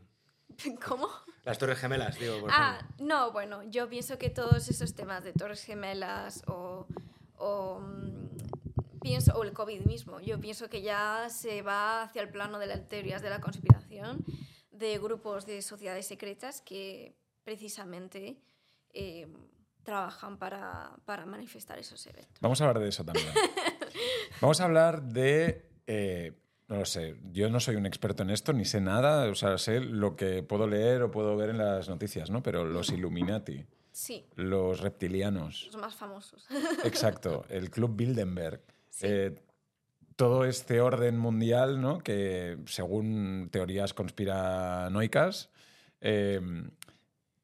[0.86, 1.08] ¿Cómo?
[1.44, 2.40] Las Torres Gemelas, digo.
[2.40, 3.06] Por Ah, ejemplo.
[3.06, 6.86] no, bueno, yo pienso que todos esos temas de Torres Gemelas o,
[7.38, 12.28] o, mm, pienso, o el COVID mismo, yo pienso que ya se va hacia el
[12.30, 14.24] plano de las teorías de la conspiración,
[14.74, 18.36] de grupos de sociedades secretas que precisamente
[18.92, 19.26] eh,
[19.82, 22.36] trabajan para, para manifestar esos eventos.
[22.40, 23.28] Vamos a hablar de eso también.
[24.40, 25.70] Vamos a hablar de...
[25.86, 26.32] eh,
[26.68, 27.16] No lo sé.
[27.32, 29.30] Yo no soy un experto en esto, ni sé nada.
[29.30, 32.42] O sea, sé lo que puedo leer o puedo ver en las noticias, ¿no?
[32.42, 36.46] Pero los Illuminati, Sí, los reptilianos, los más famosos.
[36.82, 38.60] exacto, el Club Bilderberg,
[38.90, 39.06] Sí.
[39.08, 39.34] eh,
[40.16, 41.98] todo este orden mundial, ¿no?
[41.98, 45.50] Que según teorías conspiranoicas,
[46.00, 46.40] eh,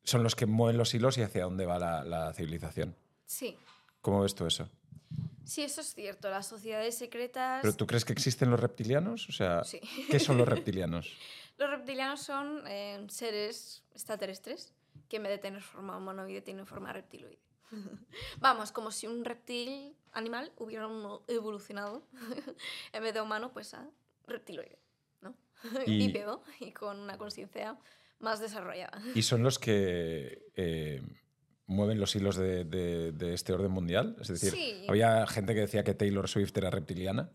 [0.02, 2.94] son los que mueven los hilos y hacia dónde va la, la civilización.
[3.26, 3.56] Sí,
[4.00, 4.68] ¿Cómo ves tú eso?
[5.44, 6.30] sí, eso es cierto.
[6.30, 7.60] Las sociedades secretas...
[7.62, 9.28] ¿Pero tú crees que existen los reptilianos?
[9.28, 9.80] O sea, Sí.
[10.10, 11.12] ¿qué son los reptilianos?
[11.58, 14.72] Los reptilianos son eh, seres extraterrestres
[15.08, 17.38] que en vez de tener forma humanoide tienen forma reptiloide.
[18.40, 20.88] Vamos, como si un reptil animal hubiera
[21.28, 22.02] evolucionado
[22.92, 23.88] en vez de humano, pues a
[24.26, 24.78] reptiloide,
[25.20, 25.34] ¿no?
[25.86, 27.76] Y- Bípedo y con una conciencia
[28.18, 29.00] más desarrollada.
[29.14, 31.00] ¿Y son los que eh,
[31.66, 34.16] mueven los hilos de, de- de este orden mundial?
[34.20, 34.84] Es decir, Sí.
[34.88, 37.30] había gente que decía que Taylor Swift era reptiliana.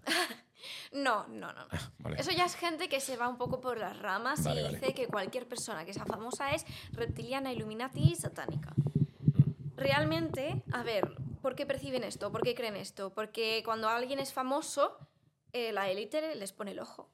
[0.92, 1.68] No, no, no.
[2.00, 2.20] Vale.
[2.22, 4.80] Eso ya es gente que se va un poco por las ramas Vale, y vale.
[4.80, 8.74] dice que cualquier persona que sea famosa es reptiliana, illuminati y satánica.
[9.76, 12.32] Realmente, a ver, ¿por qué perciben esto?
[12.32, 13.14] ¿Por qué creen esto?
[13.14, 14.98] Porque cuando alguien es famoso,
[15.54, 17.10] eh, la élite les pone el ojo.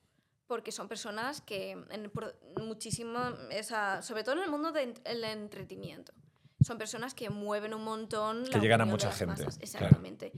[0.47, 3.19] Porque son personas que, en, por muchísimo,
[3.51, 6.13] esa, sobre todo en el mundo del entretenimiento,
[6.61, 8.45] son personas que mueven un montón.
[8.45, 9.57] Que la llegan a mucha gente, masas.
[9.57, 9.63] claro.
[9.63, 10.31] Exactamente.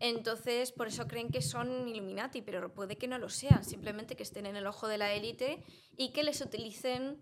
[0.00, 4.22] Entonces, por eso creen que son Illuminati, pero puede que no lo sean, simplemente que
[4.22, 5.62] estén en el ojo de la élite
[5.96, 7.18] y que les utilicen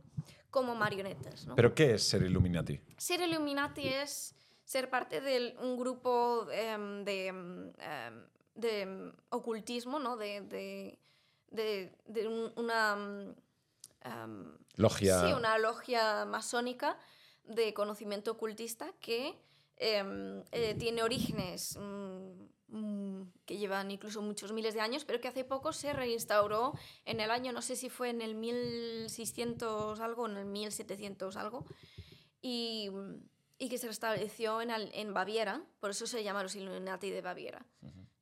[0.51, 1.47] como marionetas.
[1.47, 1.55] ¿no?
[1.55, 2.81] ¿Pero qué es ser Illuminati?
[2.97, 7.73] Ser Illuminati es ser parte de un grupo em, de, em,
[8.55, 10.17] de ocultismo, ¿no?
[10.17, 10.99] De, de,
[11.51, 13.35] de- de un- una...
[14.77, 15.21] Logia.
[15.21, 16.99] Sí, una logia masónica
[17.45, 19.35] de conocimiento ocultista que
[19.77, 25.45] eh, tiene orígenes mm, mm, que llevan incluso muchos miles de años, pero que hace
[25.45, 26.75] poco se reinstauró
[27.07, 31.65] en el año, no sé si fue en el 1600 algo en el 1700 algo,
[32.43, 32.91] y,
[33.59, 37.67] y que se restableció en, en Baviera, por eso se llama los Illuminati de Baviera,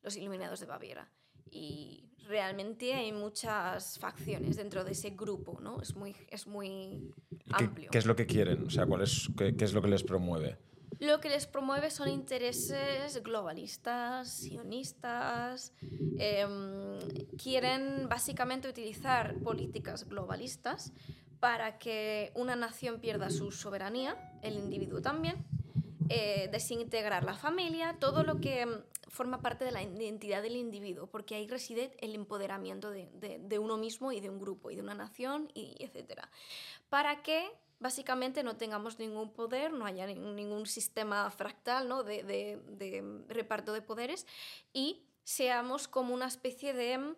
[0.01, 1.11] los Iluminados de Baviera.
[1.49, 5.81] Y realmente hay muchas facciones dentro de ese grupo, ¿no?
[5.81, 7.13] Es muy, es muy
[7.57, 7.91] ¿Qué, amplio.
[7.91, 8.65] qué es lo que quieren?
[8.65, 10.57] O sea, ¿cuál es, qué, qué es lo que les promueve?
[10.99, 15.73] Lo que les promueve son intereses globalistas, sionistas.
[16.17, 16.97] em,
[17.37, 20.93] quieren básicamente utilizar políticas globalistas
[21.43, 25.35] para que una nación pierda su soberanía, el individuo también,
[26.07, 31.07] eh, desintegrar la familia, todo lo que em, forma parte de la identidad del individuo,
[31.07, 34.93] porque ahí reside el empoderamiento de, uno mismo y de un grupo y de una
[34.93, 36.29] nación, y etcétera.
[36.87, 37.51] Para que
[37.81, 42.03] básicamente no tengamos ningún poder, no haya ningún, sistema fractal ¿no?
[42.03, 44.25] de, de- de reparto de poderes
[44.71, 47.15] y seamos como una especie de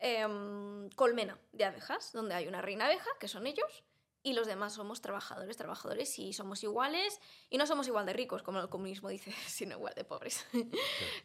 [0.00, 3.84] em, colmena de abejas, donde hay una reina abeja, que son ellos,
[4.22, 8.42] y los demás somos trabajadores, trabajadores, y somos iguales, y no somos igual de ricos,
[8.42, 10.44] como el comunismo dice, sino igual de pobres.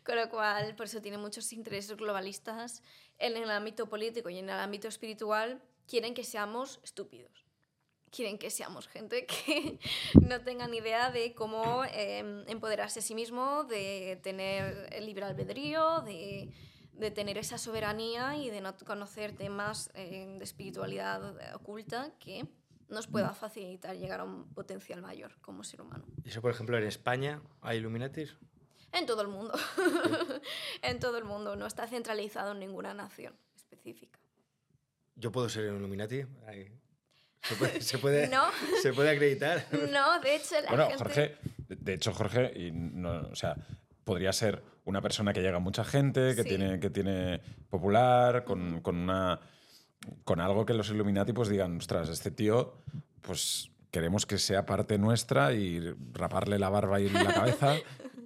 [0.05, 2.83] Con lo cual, por eso tiene muchos intereses globalistas
[3.17, 7.45] en el ámbito político y en el ámbito espiritual, quieren que seamos estúpidos.
[8.11, 9.79] Quieren que seamos gente que
[10.21, 15.25] no tenga ni idea de cómo eh, empoderarse a sí mismo, de tener el libre
[15.25, 16.53] albedrío, de,
[16.93, 22.45] de tener esa soberanía y de no conocer temas eh, de espiritualidad oculta que
[22.89, 26.05] nos pueda facilitar llegar a un potencial mayor como ser humano.
[26.23, 28.35] Y eso, por ejemplo, en España hay Illuminatis.
[28.91, 29.53] En todo el mundo.
[30.83, 31.55] en todo el mundo.
[31.55, 34.19] No está centralizado en ninguna nación específica.
[35.15, 36.23] Yo puedo ser un Illuminati.
[36.47, 36.71] Ahí.
[37.41, 38.43] ¿Se puede, se puede, No.
[38.81, 39.65] ¿se puede acreditar?
[39.91, 40.97] No, de hecho, la Bueno, gente...
[41.03, 43.55] Jorge, de- de hecho, Jorge, y no, o sea,
[44.03, 46.49] podría ser una persona que llega a mucha gente, que, Sí.
[46.49, 49.39] tiene, que tiene popular, con, con una
[50.25, 52.83] con algo que los Illuminati pues digan, ostras, este tío,
[53.21, 55.79] pues queremos que sea parte nuestra y
[56.11, 57.77] raparle la barba y la cabeza.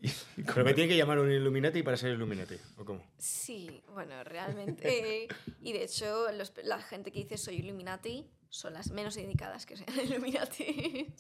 [0.02, 2.56] y- y Pero me tiene que llamar un Illuminati para ser Illuminati.
[2.78, 3.04] ¿O cómo?
[3.20, 5.28] Sí, bueno, realmente.
[5.62, 9.78] y de hecho, los- la gente que dice soy Illuminati son las menos indicadas que
[9.78, 11.14] sean Illuminati.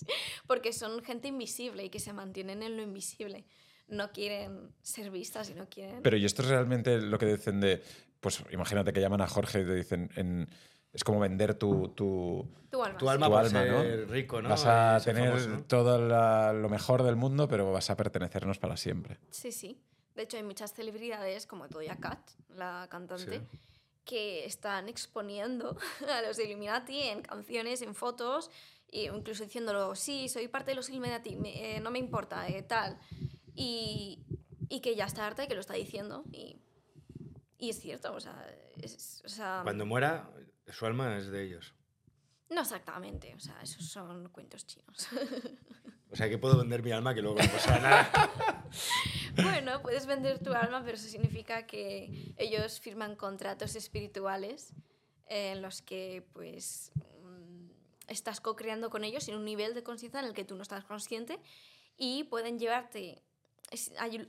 [0.47, 3.45] Porque son gente invisible y que se mantienen en lo invisible.
[3.87, 6.01] No quieren ser vistas y no quieren.
[6.01, 7.81] Pero y esto es realmente lo que dicen de,
[8.19, 10.47] pues imagínate que llaman a Jorge y te dicen, en-
[10.93, 12.97] es como vender tu, tu, tu alma.
[12.97, 14.05] Tu alma tu ¿no?
[14.07, 14.49] rico, ¿no?
[14.49, 15.63] Vas a tener famoso, ¿no?
[15.65, 19.19] todo la- lo mejor del mundo, pero vas a pertenecernos para siempre.
[19.29, 19.79] Sí, sí.
[20.15, 22.19] De hecho, hay muchas celebridades, como Doja Cat,
[22.49, 23.59] la cantante, Sí.
[24.03, 25.77] que están exponiendo
[26.09, 28.49] a los Illuminati en canciones, en fotos,
[28.89, 32.63] e incluso diciéndolo, sí, soy parte de los Illuminati, me- eh, no me importa, eh,
[32.63, 32.97] tal.
[33.59, 34.23] Y,
[34.69, 36.23] y que ya está harta y que lo está diciendo.
[36.31, 36.61] Y
[37.59, 38.47] Y es cierto, o sea,
[38.81, 40.29] es- o sea, Cuando muera,
[40.67, 41.73] su alma es de ellos.
[42.49, 45.07] no exactamente, o sea, esos son cuentos chinos.
[46.11, 48.09] O sea, que puedo vender mi alma que luego no pasa nada.
[49.35, 54.73] bueno, puedes vender tu alma, pero eso significa que ellos firman contratos espirituales
[55.27, 56.91] en los que, pues,
[57.23, 57.69] mm,
[58.07, 60.85] estás co-creando con ellos en un nivel de conciencia en el que tú no estás
[60.85, 61.39] consciente
[61.97, 63.21] y pueden llevarte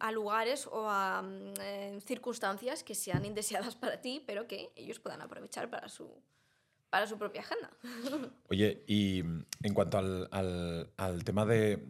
[0.00, 4.98] a lugares o a mm, eh, circunstancias que sean indeseadas para ti, pero que ellos
[4.98, 6.08] puedan aprovechar para su,
[6.90, 7.70] para su propia agenda.
[8.50, 11.84] Oye, y mm, en cuanto al, al- al tema de.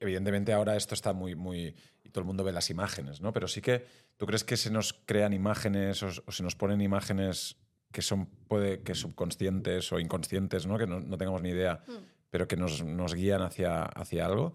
[0.00, 1.74] Evidentemente, ahora esto está muy, muy.
[2.02, 3.32] Y todo el mundo ve las imágenes, ¿no?
[3.32, 3.86] Pero sí que.
[4.16, 7.56] ¿Tú crees que se nos crean imágenes o, o se nos ponen imágenes
[7.90, 10.78] que son, puede, que subconscientes o inconscientes, ¿no?
[10.78, 11.82] Que no, no tengamos ni idea,
[12.30, 14.52] pero que nos, nos guían hacia, hacia algo?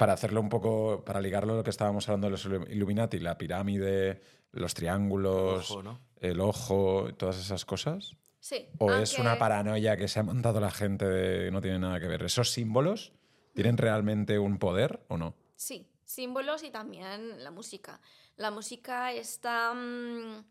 [0.00, 1.04] Para hacerlo un poco.
[1.04, 5.82] Para ligarlo a lo que estábamos hablando de los Illuminati, la pirámide, los triángulos, Ojo,
[5.82, 6.00] ¿no?
[6.16, 8.16] el ojo, todas esas cosas.
[8.38, 8.70] Sí.
[8.78, 12.06] ¿O es una paranoia que se ha montado la gente de no tiene nada que
[12.06, 12.22] ver?
[12.22, 13.12] ¿Esos símbolos
[13.52, 15.34] tienen realmente un poder o no?
[15.54, 18.00] Sí, símbolos y también la música.
[18.36, 20.46] La música está mm,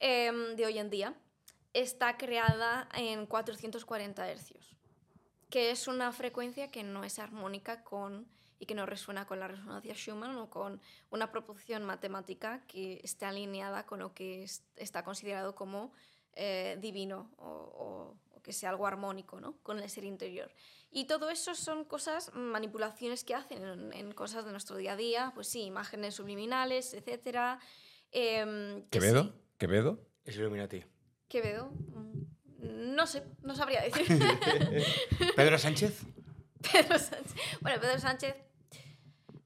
[0.00, 1.14] em, de hoy en día
[1.72, 4.76] está creada en 440 hercios,
[5.50, 8.26] que es una frecuencia que no es armónica con
[8.62, 13.26] y que no resuena con la resonancia Schumann o con una proporción matemática que esté
[13.26, 15.92] alineada con lo que es- está considerado como
[16.34, 19.58] eh, divino o, o- o que sea algo armónico ¿no?
[19.64, 20.50] con el ser interior.
[20.92, 24.96] Y todo eso son cosas, manipulaciones que hacen en, en cosas de nuestro día a
[24.96, 27.58] día, pues sí, imágenes subliminales, etc.
[28.90, 29.34] ¿Quevedo?
[29.58, 30.06] ¿Quevedo?
[30.24, 30.84] Es Illuminati.
[31.28, 31.70] Quevedo.
[31.70, 34.06] mm, No sé, no sabría decir.
[35.36, 36.02] Pedro Sánchez.
[36.72, 37.34] Pedro Sánchez.
[37.60, 38.36] Bueno, Pedro Sánchez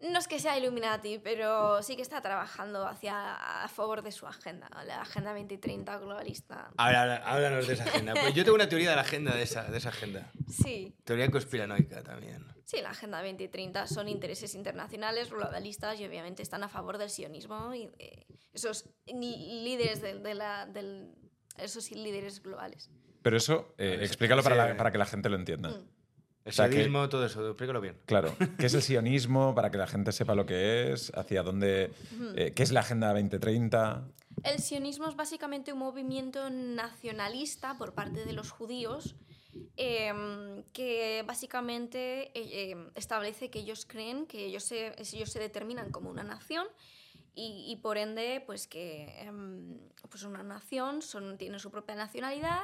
[0.01, 4.26] no es que sea Illuminati, pero sí que está trabajando hacia a favor de su
[4.26, 6.70] agenda, la Agenda 2030 globalista.
[6.76, 8.12] Ahora, háblanos de esa agenda.
[8.14, 10.30] Pues yo tengo una teoría de la agenda de esa, de esa agenda.
[10.49, 12.44] Sí, Teoría conspiranoica también.
[12.64, 17.74] sí, la Agenda 2030 son intereses internacionales, globalistas y obviamente están a favor del sionismo
[17.74, 21.14] y de esos líderes de, de la, del,
[21.57, 22.90] esos líderes globales.
[23.22, 25.70] Pero eso, eh, explícalo para, la- para que la gente lo entienda.
[25.70, 25.88] Mm.
[26.47, 27.97] El sea, que- sadismo, todo eso, explícalo bien.
[28.07, 29.55] Claro, ¿qué es el sionismo?
[29.55, 31.90] Para que la gente sepa lo que es, hacia dónde...
[32.36, 34.07] eh, ¿Qué es la Agenda 2030?
[34.44, 39.16] El sionismo es básicamente un movimiento nacionalista por parte de los judíos
[39.76, 45.90] em, que básicamente eh, em, establece que ellos creen que ellos se, ellos se determinan
[45.90, 46.66] como una nación
[47.37, 49.78] y, y por ende pues que em,
[50.09, 52.62] pues una nación son, tiene su propia nacionalidad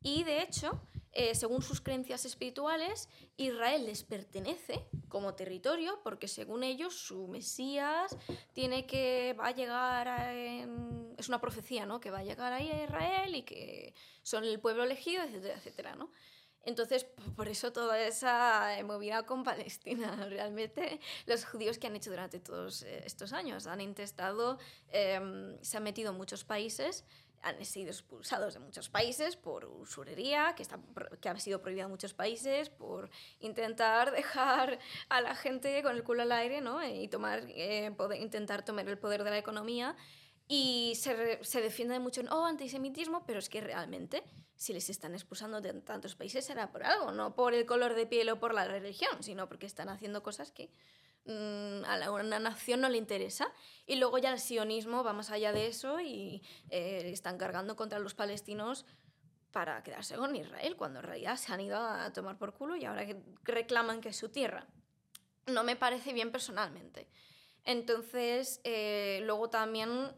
[0.00, 0.80] y de hecho
[1.12, 8.16] eh, según sus creencias espirituales Israel les pertenece como territorio porque según ellos su Mesías
[8.52, 12.52] tiene que va a llegar a, em, es una profecía no que va a llegar
[12.52, 13.92] ahí a Israel y que
[14.22, 16.10] son el pueblo elegido etcétera etcétera no
[16.64, 17.06] entonces,
[17.36, 22.82] por eso toda esa movida con Palestina, realmente los judíos que han hecho durante todos
[22.82, 24.58] eh, estos años, han intentado,
[24.90, 27.04] em, se han metido en muchos países,
[27.44, 30.78] han sido expulsados de muchos países por usurería, que, está,
[31.20, 33.10] que ha sido prohibida en muchos países, por
[33.40, 36.86] intentar dejar a la gente con el culo al aire ¿no?
[36.86, 39.96] y tomar, eh, poder- intentar tomar el poder de la economía.
[40.54, 44.22] Y se, se defiende mucho en, oh, antisemitismo, pero es que realmente,
[44.54, 48.04] si les están expulsando de tantos países, será por algo, no por el color de
[48.04, 50.68] piel o por la religión, sino porque están haciendo cosas que
[51.24, 53.50] mm, a una nación no le interesa.
[53.86, 57.98] Y luego ya el sionismo va más allá de eso y eh, están cargando contra
[57.98, 58.84] los palestinos
[59.52, 62.84] para quedarse con Israel, cuando en realidad se han ido a tomar por culo y
[62.84, 63.06] ahora
[63.42, 64.66] reclaman que es su tierra.
[65.46, 67.08] No me parece bien personalmente.
[67.64, 70.12] Entonces, eh, luego también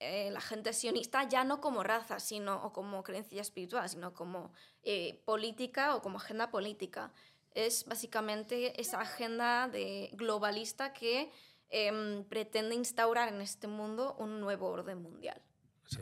[0.00, 4.52] eh, la gente sionista, ya no como raza sino, o como creencia espiritual, sino como
[4.82, 7.12] eh, política o como agenda política.
[7.54, 11.30] Es básicamente esa agenda de globalista que
[11.68, 15.40] em, pretende instaurar en este mundo un nuevo orden mundial.
[15.86, 15.98] Sí,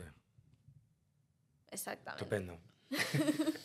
[1.71, 2.23] Exactamente.
[2.23, 2.59] estupendo.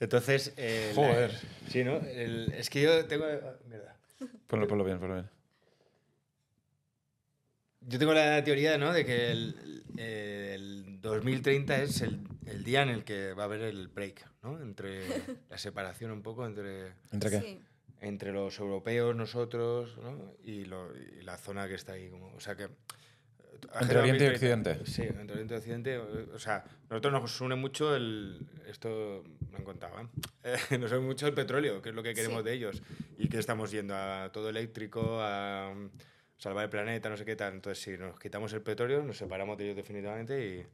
[0.00, 1.38] Entonces, eh, la- Joder.
[1.68, 1.96] sí, ¿no?
[1.96, 3.26] El- es que yo tengo...
[3.66, 3.96] Mierda.
[4.46, 5.30] Ponlo, ponlo bien, ponlo bien.
[7.82, 8.92] Yo tengo la teoría, ¿no?
[8.92, 13.62] De que el, el 2030 es el, el día en el que va a haber
[13.62, 14.60] el break, ¿no?
[14.60, 15.02] Entre
[15.50, 17.40] la separación un poco entre, ¿Entre qué?
[17.40, 17.60] Sí.
[18.00, 20.34] entre los europeos, nosotros, ¿no?
[20.44, 22.08] Y, lo- y la zona que está ahí.
[22.10, 22.68] Como, o sea que...
[23.78, 24.90] Entre Oriente y 2030 Occidente.
[24.90, 25.98] Sí, entre Oriente y Occidente.
[25.98, 28.46] O sea, nosotros nos une mucho el...
[28.66, 30.56] Esto me han contado, ¿eh?
[30.70, 32.44] Eh, nos une mucho el petróleo, que es lo que queremos Sí.
[32.44, 32.82] de ellos.
[33.18, 35.74] Y que estamos yendo a todo eléctrico, a...
[36.40, 37.52] salvar el planeta, no sé qué tal.
[37.52, 40.66] Entonces, si nos quitamos el petróleo, nos separamos de ellos definitivamente y...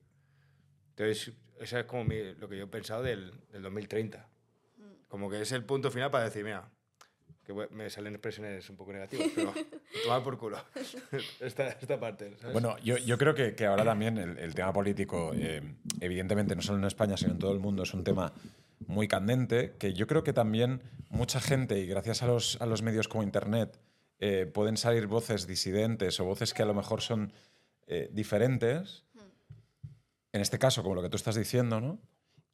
[0.90, 4.26] Entonces, eso es como mi- lo que yo he pensado del, del 2030.
[5.08, 6.68] Como que es el punto final para decir, mira,
[7.44, 9.52] que me salen expresiones un poco negativas, pero
[10.04, 10.58] tomar por culo
[11.40, 12.52] esta, esta parte, ¿sabes?
[12.52, 15.62] Bueno, yo, yo creo que, que ahora también el, el tema político, eh,
[16.00, 18.32] evidentemente no solo en España, sino en todo el mundo, es un tema
[18.86, 22.82] muy candente, que yo creo que también mucha gente, y gracias a los, a los
[22.82, 23.78] medios como Internet,
[24.18, 27.32] eh, pueden salir voces disidentes o voces que a lo mejor son
[27.86, 29.04] eh, diferentes,
[30.32, 31.98] en este caso, como lo que tú estás diciendo, ¿no?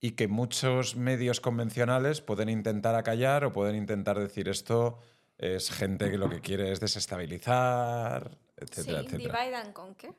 [0.01, 4.99] Y que muchos medios convencionales pueden intentar acallar o pueden intentar decir esto
[5.39, 9.41] es gente que lo que quiere es desestabilizar, etcétera, sí, etcétera.
[9.41, 10.15] divide and conquer.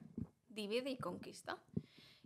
[0.50, 1.58] Divide y conquista.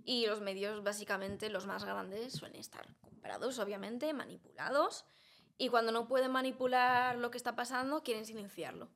[0.03, 5.05] Y los medios, básicamente, los más grandes, suelen estar comprados, obviamente, manipulados.
[5.57, 8.89] Y cuando no pueden manipular lo que está pasando, quieren silenciarlo.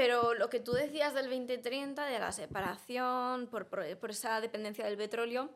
[0.00, 4.96] Pero lo que tú decías del 2030, de la separación, por, por- esa dependencia del
[4.96, 5.50] petróleo,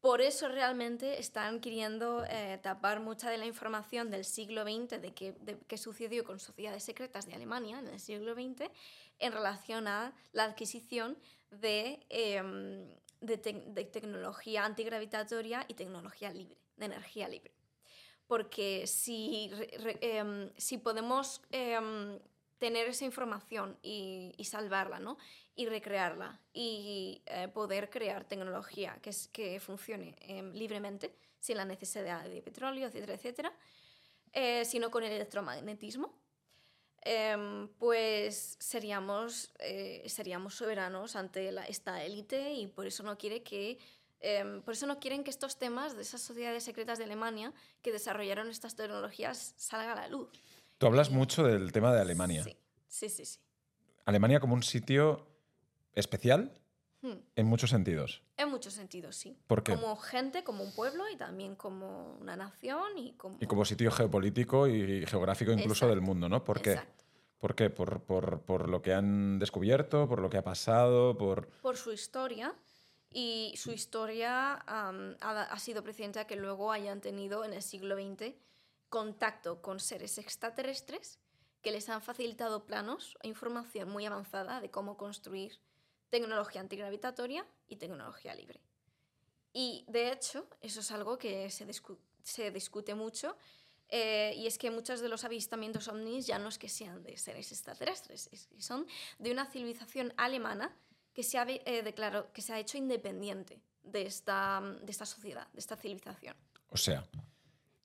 [0.00, 5.12] por eso realmente están queriendo eh, tapar mucha de la información del siglo XX, de
[5.12, 5.34] qué
[5.66, 8.70] qué sucedió con sociedades secretas de Alemania en el siglo XX,
[9.18, 11.18] en relación a la adquisición
[11.50, 12.86] de, em,
[13.20, 17.52] de, tec- de tecnología antigravitatoria y tecnología libre, de energía libre.
[18.28, 19.50] Porque si,
[19.84, 22.20] re- em, si podemos em,
[22.60, 25.18] tener esa información y, y salvarla, ¿no?
[25.56, 31.64] Y recrearla y eh, poder crear tecnología que, es, que funcione em, libremente, sin la
[31.64, 33.52] necesidad de petróleo, etcétera, etcétera,
[34.32, 36.14] eh, sino con el electromagnetismo,
[37.02, 43.42] em, pues seríamos, eh, seríamos soberanos ante la- esta élite y por eso no quiere
[43.42, 43.78] que
[44.22, 47.90] em, por eso no quieren que estos temas de esas sociedades secretas de Alemania que
[47.90, 50.28] desarrollaron estas tecnologías salgan a la luz.
[50.80, 52.42] Tú hablas mucho del tema de Alemania.
[52.42, 52.56] Sí,
[52.88, 53.26] sí, sí.
[53.26, 53.38] sí.
[54.06, 55.26] Alemania como un sitio
[55.92, 56.50] especial
[57.02, 57.16] Hmm.
[57.36, 58.22] en muchos sentidos.
[58.38, 59.36] En muchos sentidos, sí.
[59.46, 59.74] ¿Por qué?
[59.74, 63.36] Como gente, como un pueblo y también como una nación y como...
[63.40, 65.94] Y como sitio geopolítico y geográfico incluso Exacto.
[65.94, 66.44] del mundo, ¿no?
[66.44, 66.72] ¿Por qué?
[66.72, 67.04] Exacto.
[67.38, 67.70] ¿Por qué?
[67.70, 70.08] ¿Por, por, por lo que han descubierto?
[70.08, 71.16] ¿Por lo que ha pasado?
[71.16, 71.48] ¿Por...?
[71.62, 72.54] por su historia
[73.10, 77.62] y su historia am, ha, ha sido precedente a que luego hayan tenido en el
[77.62, 78.34] siglo XX
[78.90, 81.18] contacto con seres extraterrestres
[81.62, 85.60] que les han facilitado planos e información muy avanzada de cómo construir
[86.10, 88.60] tecnología antigravitatoria y tecnología libre.
[89.52, 91.66] Y de hecho, eso es algo que se,
[92.22, 93.36] se discute mucho.
[93.88, 97.16] eh, y es que muchos de los avistamientos ovnis ya no es que sean de
[97.16, 98.86] seres extraterrestres, es que son
[99.18, 100.76] de una civilización alemana
[101.12, 105.48] que se ha eh, declarado, que se ha hecho independiente de esta, de esta sociedad,
[105.52, 106.36] de esta civilización.
[106.68, 107.04] O sea,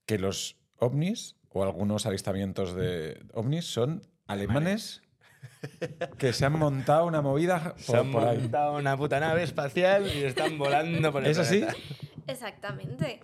[0.05, 5.01] que los ovnis o algunos avistamientos de ovnis son alemanes
[6.17, 8.37] que se han montado una movida por, Se han por ahí.
[8.39, 11.63] montado una puta nave espacial y están volando por el ¿Es así?
[12.27, 13.19] Exactamente.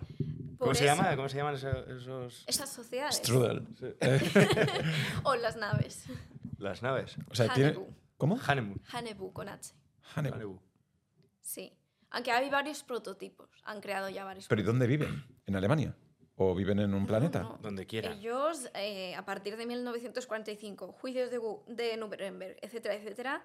[0.58, 1.16] Por ¿Cómo se, llama?
[1.16, 1.88] ¿Cómo se llaman esos...?
[1.88, 3.16] esos- Esas sociedades.
[3.16, 3.66] Strudel.
[5.24, 6.04] O las naves.
[6.58, 7.16] Las naves.
[7.28, 7.70] O sea, tiene...
[7.70, 7.88] Hanebu.
[8.16, 8.38] ¿Cómo?
[8.46, 8.76] Hanebu.
[8.92, 9.74] Hanebu con H.
[10.14, 10.34] Hanebu.
[10.36, 10.60] Hanebu.
[11.40, 11.72] Sí.
[12.10, 13.48] Aunque hay varios prototipos.
[13.64, 15.24] Han creado ya varios ¿Pero y dónde viven?
[15.46, 15.96] ¿En Alemania?
[16.50, 17.40] ¿O viven en un planeta?
[17.40, 17.58] no.
[17.60, 18.12] Donde quiera.
[18.12, 23.44] Ellos, eh, a partir de 1945, juicios de, de Nuremberg, etcétera, etcétera,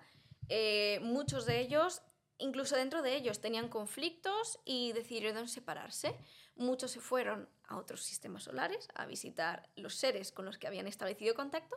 [0.49, 2.01] eh, muchos de ellos,
[2.37, 6.15] incluso dentro de ellos, tenían conflictos y decidieron separarse.
[6.55, 10.87] Muchos se fueron a otros sistemas solares a visitar los seres con los que habían
[10.87, 11.75] establecido contacto.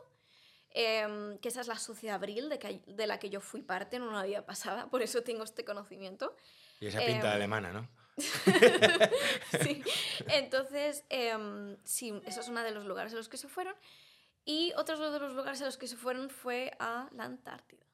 [0.73, 3.97] em, que esa es la sociedad abril de, que- de la que yo fui parte
[3.97, 6.33] en una vida pasada, por eso tengo este conocimiento.
[6.79, 7.89] Y esa pinta Em, alemana, ¿no?
[9.63, 9.83] sí.
[10.27, 13.75] Entonces, em, sí, eso es uno de los lugares a los que se fueron.
[14.45, 17.85] Y otro de los lugares a los que se fueron fue a la Antártida,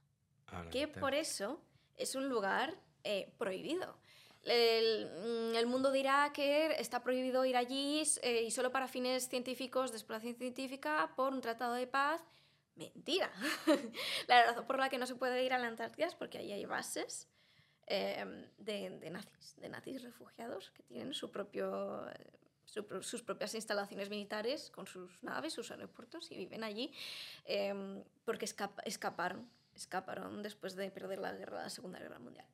[0.52, 1.62] la que por eso
[1.98, 2.74] es un lugar
[3.04, 3.98] eh, prohibido.
[4.44, 9.28] El, mm, el mundo dirá que está prohibido ir allí eh, y solo para fines
[9.28, 12.24] científicos, de exploración científica, por un tratado de paz.
[12.76, 13.30] Mentira.
[14.28, 16.54] la razón por la que no se puede ir a la Antártida es porque ahí
[16.54, 17.28] hay bases
[17.88, 22.14] eh, de, de nazis, de nazis refugiados que tienen su propio, eh,
[22.66, 26.92] su sus propias instalaciones militares con sus naves, sus aeropuertos y viven allí
[27.46, 32.46] eh, porque escapa- escaparon, escaparon después de perder la guerra, la Segunda Guerra Mundial.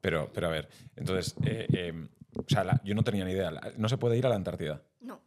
[0.00, 3.50] Pero, pero a ver, entonces, eh, eh, o sea, la- yo no tenía ni idea.
[3.76, 4.80] No se puede ir a la Antártida.
[5.00, 5.20] No.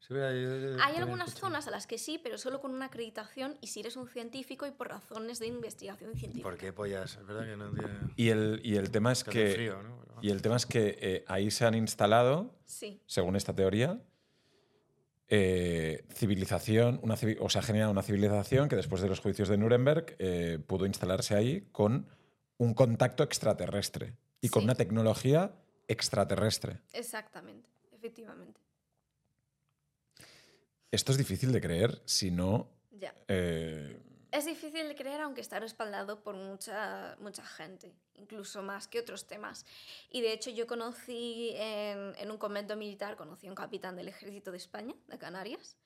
[0.00, 1.40] Sí, verdad, yo- yo Hay algunas escuché.
[1.40, 4.66] zonas a las que sí, pero solo con una acreditación y si eres un científico
[4.66, 6.42] y por razones de investigación científica.
[6.48, 7.16] ¿Por qué pollas?
[7.16, 7.94] Es verdad que no tiene...
[8.16, 9.54] Y el, y el tema es que hace que.
[9.54, 10.00] frío, ¿no?
[10.00, 13.00] Pero- Y el tema es que eh, ahí se han instalado, Sí.
[13.06, 14.00] según esta teoría,
[15.28, 19.58] eh, civilización, una, civi- o sea, genera una civilización que después de los juicios de
[19.58, 22.08] Nuremberg eh, pudo instalarse ahí con
[22.58, 24.64] un contacto extraterrestre y con Sí.
[24.64, 25.52] una tecnología
[25.88, 26.80] extraterrestre.
[26.92, 28.60] Exactamente, efectivamente.
[30.90, 32.68] Esto es difícil de creer si no...
[32.90, 33.14] Ya.
[33.28, 33.98] eh,
[34.32, 39.26] Es difícil de creer, aunque está respaldado por mucha, mucha gente, incluso más que otros
[39.26, 39.64] temas.
[40.10, 44.08] Y de hecho yo conocí en, en un convento militar, conocí a un capitán del
[44.08, 45.76] ejército de España, de Canarias,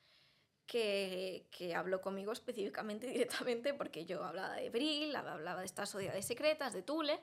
[0.65, 6.25] que, que habló conmigo específicamente directamente porque yo hablaba de Bril, hablaba de estas sociedades
[6.25, 7.19] secretas, de Tule,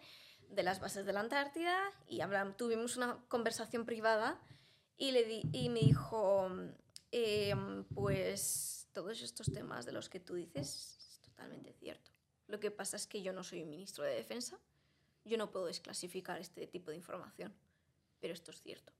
[0.49, 1.77] de las bases de la Antártida,
[2.07, 4.41] y hablam- tuvimos una conversación privada
[4.97, 6.49] y, le di- y me dijo,
[7.13, 12.11] em, pues todos estos temas de los que tú dices es totalmente cierto.
[12.49, 14.59] Lo que pasa es que yo no soy un ministro de defensa,
[15.25, 17.55] yo no puedo desclasificar este tipo de información,
[18.21, 18.93] pero esto es cierto.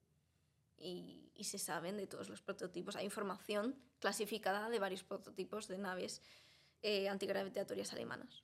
[0.79, 2.97] Y, y se saben de todos los prototipos.
[2.97, 6.23] Hay información clasificada de varios prototipos de naves
[6.83, 8.43] eh, antigravitatorias alemanas.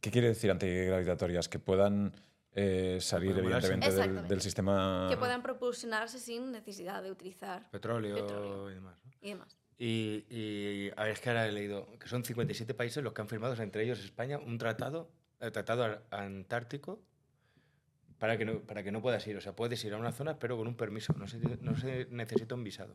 [0.00, 1.48] ¿Qué quiere decir antigravitatorias?
[1.48, 2.14] Que puedan
[2.52, 3.72] eh, salir, volarse.
[3.72, 5.08] evidentemente, del, del sistema...
[5.10, 8.70] Que puedan propulsionarse sin necesidad de utilizar Petróleo, Petróleo.
[8.70, 8.96] y demás.
[9.04, 9.09] ¿no?
[9.20, 9.58] Y demás.
[9.78, 13.22] Y, y a ver, es que ahora he leído que son 57 países los que
[13.22, 15.10] han firmado, entre ellos España, un tratado,
[15.40, 17.00] el tratado ar- antártico
[18.18, 19.36] para que, no, para que no puedas ir.
[19.36, 21.14] O sea, puedes ir a una zona, pero con un permiso.
[21.14, 22.94] No se, no se necesita un visado.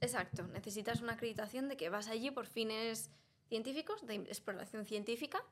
[0.00, 3.10] Exacto, necesitas una acreditación de que vas allí por fines
[3.48, 5.42] científicos, de exploración científica,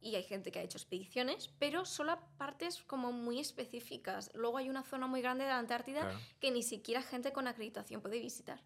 [0.00, 4.30] y hay gente que ha hecho expediciones, pero solo a partes como muy específicas.
[4.34, 6.18] Luego hay una zona muy grande de la Antártida Claro.
[6.40, 8.60] que ni siquiera gente con acreditación puede visitar.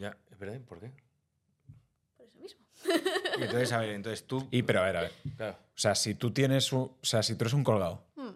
[0.00, 0.90] Ya, es verdad, ¿y ¿por qué?
[2.16, 2.60] Por eso mismo.
[3.38, 4.48] Y entonces, a ver, entonces tú.
[4.50, 5.12] Y, pero a ver, a ver.
[5.36, 5.56] Claro.
[5.60, 8.30] O sea, si tú tienes un, o sea, si tú eres un colgado, Hmm.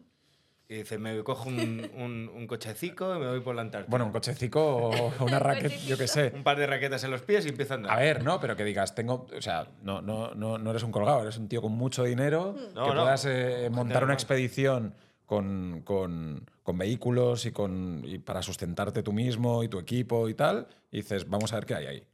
[0.66, 3.90] Y dices, me cojo un, un, un cochecico y me voy por la Antártida.
[3.90, 6.32] bueno, un cochecico o una raqueta, yo qué sé.
[6.34, 7.92] Un par de raquetas en los pies y empieza a andar.
[7.92, 10.90] A ver, no, pero que digas, tengo, o sea, no, no, no, no eres un
[10.90, 12.68] colgado, eres un tío con mucho dinero, Hmm.
[12.68, 12.86] Que no.
[12.86, 14.94] puedas eh, montar una expedición
[15.26, 20.34] con, con- con vehículos y, con, y para sustentarte tú mismo y tu equipo y
[20.34, 22.06] tal, y dices, vamos a ver qué hay ahí.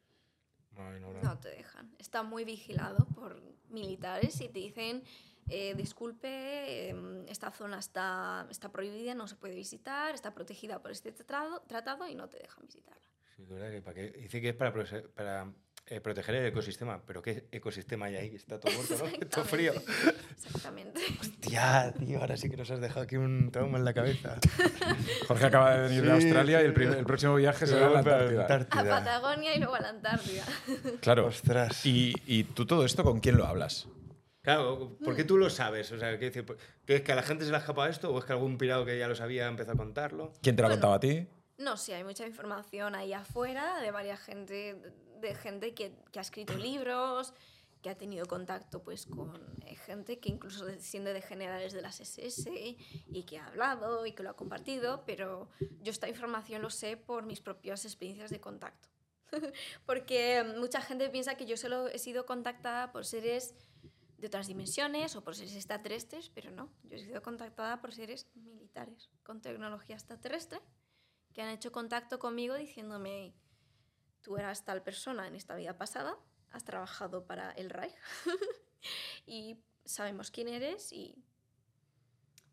[1.23, 1.95] No, te dejan.
[1.99, 5.03] Está muy vigilado por militares y te dicen,
[5.49, 10.91] eh, disculpe, em, esta zona está, está prohibida, no se puede visitar, está protegida por
[10.91, 13.03] este tratado, tratado y no te dejan visitarla.
[13.37, 14.73] Sí, es verdad que para qué- dice que es para,
[15.15, 15.53] para
[15.91, 17.03] eh, proteger el ecosistema.
[17.05, 18.35] ¿Pero qué ecosistema hay ahí?
[18.37, 19.27] Está todo muerto, ¿no?
[19.29, 19.73] Todo frío.
[20.37, 21.01] Exactamente.
[21.41, 24.39] Tía, tío, ahora sí que nos has dejado aquí un trauma en la cabeza.
[25.29, 27.99] Jorge acaba de venir de Sí, Australia y el, el próximo viaje será a la
[27.99, 28.45] Antártida.
[28.71, 30.45] A Patagonia y luego a la Antártida.
[31.01, 31.27] Claro.
[31.27, 31.85] Ostras.
[31.85, 33.89] Y, y tú todo esto, ¿con quién lo hablas?
[34.43, 35.93] Claro, ¿por qué tú lo sabes?
[35.93, 36.47] O sea, ¿qué decir?
[36.87, 38.57] ¿Que es que a la gente se le ha escapado esto o es que algún
[38.57, 40.33] pirado que ya lo sabía empezó a contarlo?
[40.41, 40.81] ¿Quién te lo ha Bueno.
[40.81, 41.27] contado a ti?
[41.59, 44.77] No, sí, hay mucha información ahí afuera de varias gente,
[45.21, 47.33] de gente que, que ha escrito libros,
[47.83, 51.81] que ha tenido contacto pues con eh, gente que incluso de- siendo de generales de
[51.83, 52.77] las SS
[53.09, 55.49] y que ha hablado y que lo ha compartido, pero
[55.81, 58.89] yo esta información lo sé por mis propias experiencias de contacto.
[59.87, 63.55] Porque mucha gente piensa que yo solo he sido contactada por seres
[64.19, 68.27] de otras dimensiones o por seres extraterrestres, pero no, yo he sido contactada por seres
[68.35, 70.61] militares con tecnología extraterrestre
[71.33, 73.33] que han hecho contacto conmigo diciéndome,
[74.23, 76.17] tú eras tal persona en esta vida pasada,
[76.51, 77.95] has trabajado para el Reich
[79.27, 81.15] y sabemos quién eres y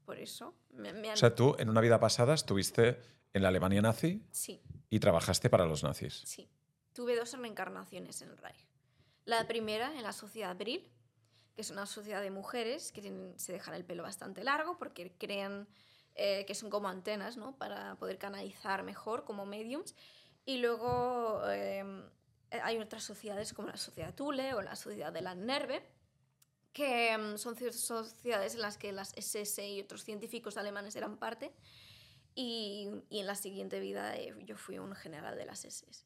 [0.05, 1.13] por eso me, me han...
[1.15, 2.99] O sea, tú en una vida pasada estuviste
[3.33, 6.21] en la Alemania nazi sí, y trabajaste para los nazis.
[6.25, 6.49] sí.
[6.93, 8.65] Tuve dos reencarnaciones en el Reich.
[9.25, 10.91] La primera en la sociedad Bril,
[11.53, 15.15] que es una sociedad de mujeres que tienen- se dejan el pelo bastante largo porque
[15.15, 15.67] creen
[16.15, 17.55] eh, que son como antenas, ¿no?
[17.55, 19.93] Para poder canalizar mejor como mediums.
[20.47, 21.83] Y luego eh,
[22.63, 25.83] hay otras sociedades como la sociedad Thule o la sociedad de la Nerve,
[26.71, 31.51] que mm, son sociedades en las que las SS y otros científicos alemanes eran parte.
[32.33, 36.05] Y, y en la siguiente vida eh, yo fui un general de las SS.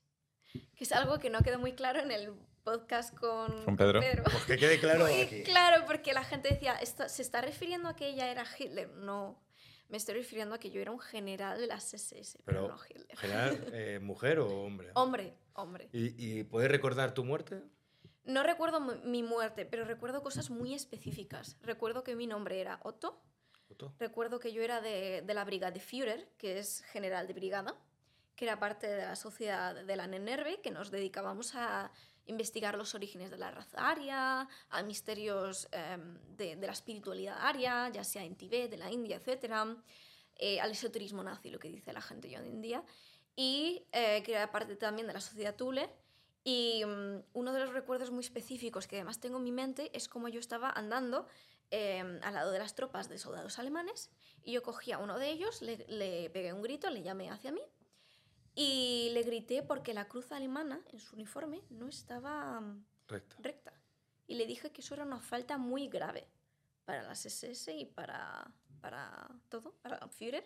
[0.75, 2.33] Que es algo que no quedó muy claro en el
[2.63, 4.01] podcast con, Con Pedro.
[4.23, 5.43] Pues que quede claro Muy aquí.
[5.43, 8.89] claro, porque la gente decía, "Esto- ¿se está refiriendo a que ella era Hitler?
[8.89, 9.39] No,
[9.91, 12.81] me estoy refiriendo a que yo era un general de las SS, pero, Pero, no
[12.89, 13.17] Hitler.
[13.17, 14.89] general, eh, ¿mujer o hombre?
[14.95, 15.89] Hombre, hombre.
[15.91, 17.61] ¿Y, ¿Y puedes recordar tu muerte?
[18.23, 21.57] No recuerdo mi muerte, pero recuerdo cosas muy específicas.
[21.61, 23.21] Recuerdo que mi nombre era Otto.
[23.69, 23.93] Otto?
[23.99, 27.75] Recuerdo que yo era de, de la brigada de Führer, que es general de brigada,
[28.35, 31.91] que era parte de la sociedad de la NENERVE, que nos dedicábamos a
[32.25, 38.03] investigar los orígenes de la raza aria, a misterios em, de, la espiritualidad aria, ya
[38.03, 39.53] sea en Tibet, de la India, etc.
[40.35, 42.83] eh, al esoterismo nazi, lo que dice la gente hoy en día.
[43.35, 45.89] Y eh, que era parte también de la sociedad Thule,
[46.43, 50.07] Y mm, uno de los recuerdos muy específicos que además tengo en mi mente es
[50.07, 51.27] como yo estaba andando
[51.69, 54.09] em, al lado de las tropas de soldados alemanes
[54.43, 57.61] y yo cogí a uno de ellos, le pegué un grito, le llamé hacia mí
[58.55, 62.83] y le grité porque la cruz alemana en su uniforme no estaba mm,
[63.39, 63.73] recta.
[64.27, 66.27] Y le dije que eso era una falta muy grave
[66.85, 68.49] para las SS y para,
[68.81, 70.43] para todo, para el Führer,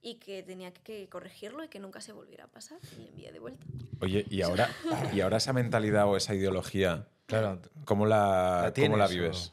[0.00, 2.78] y que tenía que corregirlo y que nunca se volviera a pasar.
[2.96, 3.66] Y le envié de vuelta.
[4.00, 4.68] Oye, y ahora,
[5.12, 7.60] y ahora esa mentalidad o esa ideología, Claro.
[7.84, 9.52] ¿cómo la, ¿La cómo la o- vives?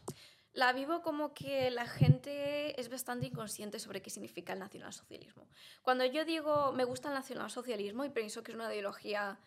[0.55, 5.47] La vivo como que la gente es bastante inconsciente sobre qué significa el nacionalsocialismo.
[5.81, 9.37] Cuando yo digo me gusta el nacionalsocialismo y pienso que es una ideología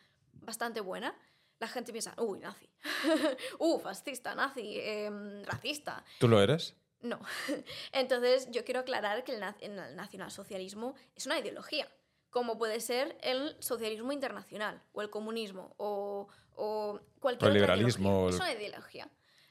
[0.42, 1.14] bastante buena,
[1.61, 2.68] la gente piensa, uy, nazi,
[3.59, 6.04] uh, fascista, nazi, em, racista.
[6.20, 6.76] ¿Tú lo eres?
[7.00, 7.18] No.
[7.92, 11.88] Entonces, yo quiero aclarar que el, na- el nacionalsocialismo es una ideología,
[12.30, 17.74] como puede ser el socialismo internacional, o el comunismo, o, o cualquier O el otra
[17.76, 18.36] liberalismo, ideología.
[18.36, 19.09] Es una ideología.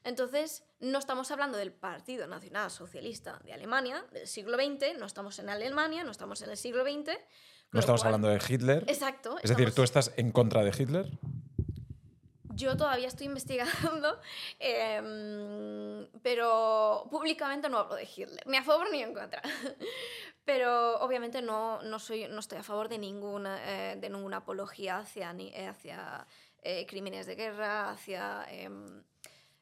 [0.07, 5.37] Entonces, no estamos hablando del Partido Nacional Socialista de Alemania del siglo XX, no estamos
[5.39, 7.11] en Alemania, no estamos en el siglo XX.
[7.73, 8.85] No estamos cual- hablando de Hitler.
[8.87, 9.37] Exacto.
[9.43, 11.11] Es decir, ¿tú estás en contra de Hitler?
[12.55, 14.17] Yo todavía estoy investigando,
[14.59, 19.41] em, pero públicamente no hablo de Hitler, ni a favor ni en contra.
[20.45, 24.99] Pero obviamente no, no, soy, no estoy a favor de ninguna, eh, de ninguna apología
[24.99, 26.25] hacia, ni- hacia
[26.61, 28.45] eh, crímenes de guerra, hacia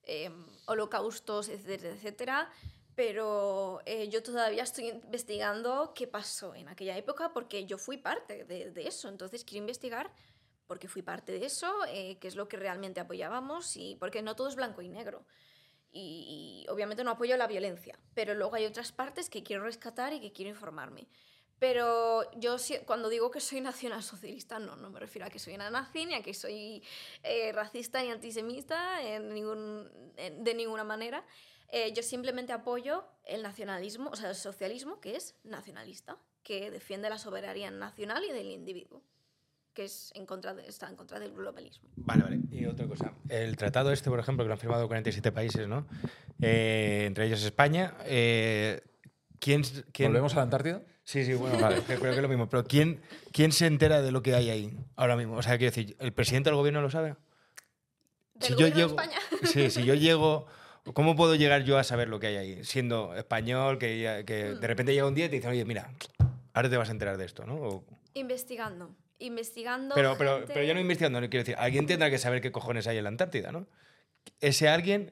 [0.06, 2.52] em, holocaustos, etcétera, etcétera.
[2.96, 8.46] Pero eh, yo todavía estoy investigando qué pasó en aquella época porque yo fui parte
[8.46, 9.10] de, de eso.
[9.10, 10.12] Entonces quiero investigar
[10.68, 14.36] porque fui parte de eso, eh, qué es lo que realmente apoyábamos y porque no
[14.36, 15.26] todo es blanco y negro.
[15.92, 20.12] Y, y obviamente no apoyo la violencia, pero luego hay otras partes que quiero rescatar
[20.14, 21.08] y que quiero informarme.
[21.60, 25.70] Pero yo cuando digo que soy nacionalsocialista, no, no me refiero a que soy una
[25.70, 26.84] nazi, ni a que soy
[27.24, 31.24] eh, racista ni antisemita en ningún, en- de ninguna manera.
[31.70, 37.10] Eh, yo simplemente apoyo el nacionalismo, o sea, el socialismo, que es nacionalista, que defiende
[37.10, 39.02] la soberanía nacional y del individuo,
[39.74, 41.90] que es en contra de, está en contra del globalismo.
[41.96, 42.40] Vale, vale.
[42.52, 43.14] Y otra cosa.
[43.30, 45.88] El tratado este, por ejemplo, que lo han firmado 47 países, ¿no?
[46.42, 47.96] Eh, entre ellos España.
[49.46, 49.62] ¿Quién,
[49.94, 50.82] quién- ¿Volvemos a la Antártida?
[51.04, 52.50] Sí, sí, bueno, vale, creo que es lo mismo.
[52.50, 53.00] Pero ¿quién,
[53.32, 55.36] ¿quién se entera de lo que hay ahí ahora mismo?
[55.38, 57.16] O sea, quiero decir, ¿el presidente del gobierno lo sabe?
[58.34, 59.20] ¿Del Si yo gobierno de llego- España?
[59.54, 60.48] Sí, si yo llego...
[60.94, 62.64] ¿Cómo puedo llegar yo a saber lo que hay ahí?
[62.64, 64.24] Siendo español, que,
[64.56, 64.60] Hmm.
[64.60, 65.92] de repente llega un día y te dicen, oye, mira,
[66.54, 67.56] ahora te vas a enterar de esto, ¿no?
[67.56, 68.96] O- Investigando.
[69.18, 69.96] Investigando.
[69.96, 72.52] pero, pero, gente- pero yo no investigando, no quiero decir, alguien tendrá que saber qué
[72.52, 73.66] cojones hay en la Antártida, ¿no?
[74.42, 75.12] Ese alguien,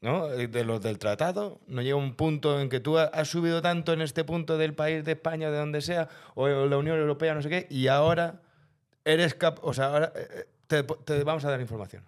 [0.00, 0.30] ¿no?
[0.32, 3.62] Eh, De los del tratado, no llega un punto en que tú ha- has subido
[3.62, 7.34] tanto en este punto del país de España, de donde sea, o la Unión Europea,
[7.34, 8.40] no sé qué, y ahora
[9.04, 12.02] eres cap o sea, ahora eh, eh, te, te vamos a dar información.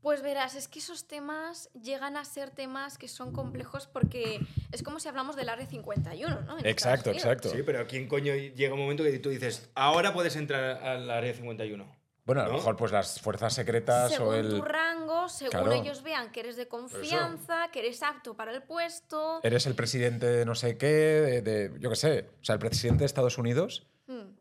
[0.00, 4.38] Pues verás, es que esos temas llegan a ser temas que son complejos porque
[4.70, 6.58] es como si hablamos del Área 51, ¿no?
[6.58, 7.48] En Exacto, exacto.
[7.48, 11.32] Sí, pero ¿quién coño llega un momento que tú dices, ahora puedes entrar al área
[11.32, 11.86] 51?
[12.24, 12.56] Bueno, a lo ¿No?
[12.58, 14.48] mejor pues las fuerzas secretas Según o el...
[14.48, 15.72] tu rango, según Claro.
[15.72, 19.40] ellos vean que eres de confianza, que eres apto para el puesto.
[19.42, 22.30] Eres el presidente de no sé qué, de, de- yo qué sé.
[22.40, 24.36] O sea, el presidente de Estados Unidos Hmm.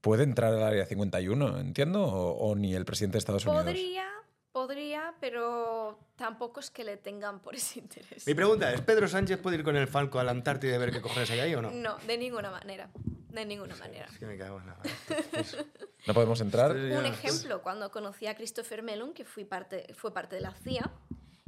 [0.00, 3.64] puede entrar al área 51, entiendo, o, o ni el presidente de Estados Unidos.
[3.64, 4.06] Podría,
[4.52, 8.26] podría, pero tampoco es que le tengan por ese interés.
[8.26, 10.92] Mi pregunta es, ¿Pedro Sánchez puede ir con el Falco a la Antártida y ver
[10.92, 11.70] qué cojones hay ahí o no?
[11.70, 12.88] No, de ninguna manera.
[13.30, 14.06] De ninguna manera.
[14.10, 14.76] Es que me cago en la
[16.06, 16.72] No podemos entrar.
[16.74, 20.90] Un ejemplo, cuando conocí a Christopher Mellon, que fui parte, fue parte de la CIA,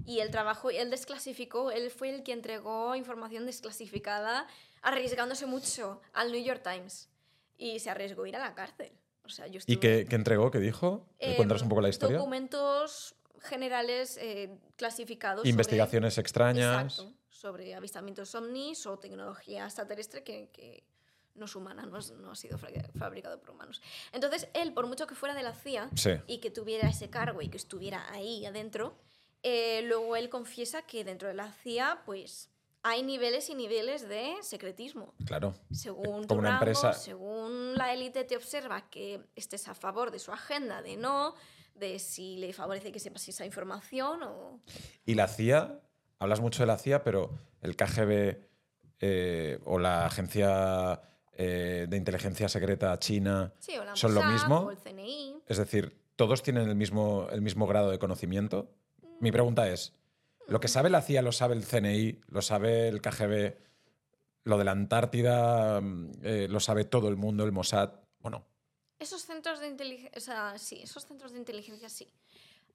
[0.05, 4.47] y él trabajó, él desclasificó, él fue el que entregó información desclasificada,
[4.83, 7.09] arriesgándose mucho al New York Times.
[7.57, 8.93] Y se arriesgó a ir a la cárcel.
[9.25, 10.51] O sea, yo ¿Y qué, qué entregó?
[10.51, 11.07] ¿Qué dijo?
[11.37, 12.17] Cuéntanos un poco la historia.
[12.17, 15.41] Documentos generales eh, clasificados.
[15.43, 16.95] sobre- Investigaciones extrañas.
[16.99, 20.83] Exacto, sobre avistamientos ovnis o tecnología extraterrestre que, que
[21.35, 23.81] no es humana, no, es- no ha sido fabricado por humanos.
[24.13, 26.11] Entonces, él, por mucho que fuera de la CIA Sí.
[26.27, 28.97] y que tuviera ese cargo y que estuviera ahí adentro,
[29.43, 32.51] eh, luego él confiesa que dentro de la CIA, pues,
[32.83, 35.15] hay niveles y niveles de secretismo.
[35.27, 35.55] Claro.
[35.71, 40.11] Según tu Como una rango, empresa- según la élite te observa que estés a favor
[40.11, 41.35] de su agenda, de no,
[41.75, 44.61] de si le favorece que sepas esa información o...
[45.07, 45.81] Y la CIA,
[46.19, 48.49] hablas mucho de la CIA, pero el KGB
[49.01, 51.01] eh, o la agencia
[51.43, 54.59] eh, de inteligencia secreta china Sí, o la son lo mismo.
[54.59, 55.37] O el CNI.
[55.47, 58.71] Es decir, ¿todos tienen el mismo, el mismo grado de conocimiento?
[59.21, 59.95] Mi pregunta es,
[60.49, 63.55] ¿lo que sabe la CIA lo sabe el CNI, lo sabe el KGB,
[64.45, 68.47] lo de la Antártida mm, eh, lo sabe todo el mundo, el Mossad o no?
[68.99, 72.13] Esos centros de inteligencia, o sea, sí, esos centros de inteligencia sí.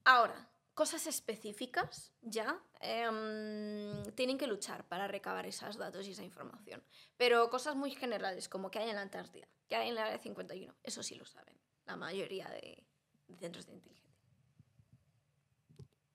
[0.04, 6.82] Ahora, cosas específicas ya em, tienen que luchar para recabar esos datos y esa información.
[7.16, 10.18] Pero cosas muy generales, como que hay en la Antártida, que hay en la Área
[10.18, 11.56] 51, eso sí lo saben
[11.86, 12.84] la mayoría de,
[13.28, 14.06] de centros de inteligencia.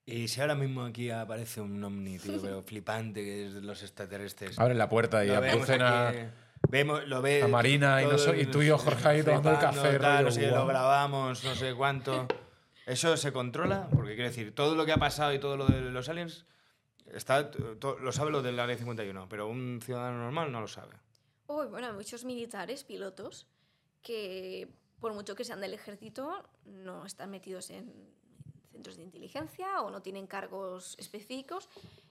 [0.04, 3.82] Y si ahora mismo aquí aparece un ovni, tío, pero flipante, que es de los
[3.82, 4.60] extraterrestres.
[4.60, 6.18] Abre la puerta y aparecen a, aquí,
[6.68, 9.98] vemos, lo ves, a Marina y, tú y yo, Jorge, ahí tomando el café.
[9.98, 10.60] tal, rollo, no sé, guau.
[10.60, 12.28] lo grabamos, no sé cuánto.
[12.92, 13.88] ¿Eso se controla?
[13.90, 16.44] Porque quiero decir, todo lo que ha pasado y todo lo de los aliens,
[17.06, 20.94] está, lo sabe lo del Área 51, pero un ciudadano normal no lo sabe.
[21.46, 23.46] Uy, bueno, hay muchos militares, pilotos,
[24.02, 24.68] que
[25.00, 28.12] por mucho que sean del ejército, no están metidos en
[28.70, 31.70] centros de inteligencia o no tienen cargos específicos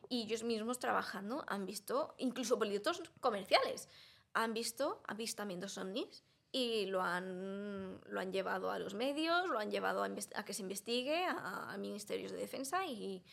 [0.10, 3.88] y ellos mismos trabajando han visto, incluso pilotos comerciales,
[4.34, 9.72] han visto avistamientos ovnis y lo han, lo han llevado a los medios, lo han
[9.72, 13.24] llevado a, a que se investigue, a, a ministerios de defensa y,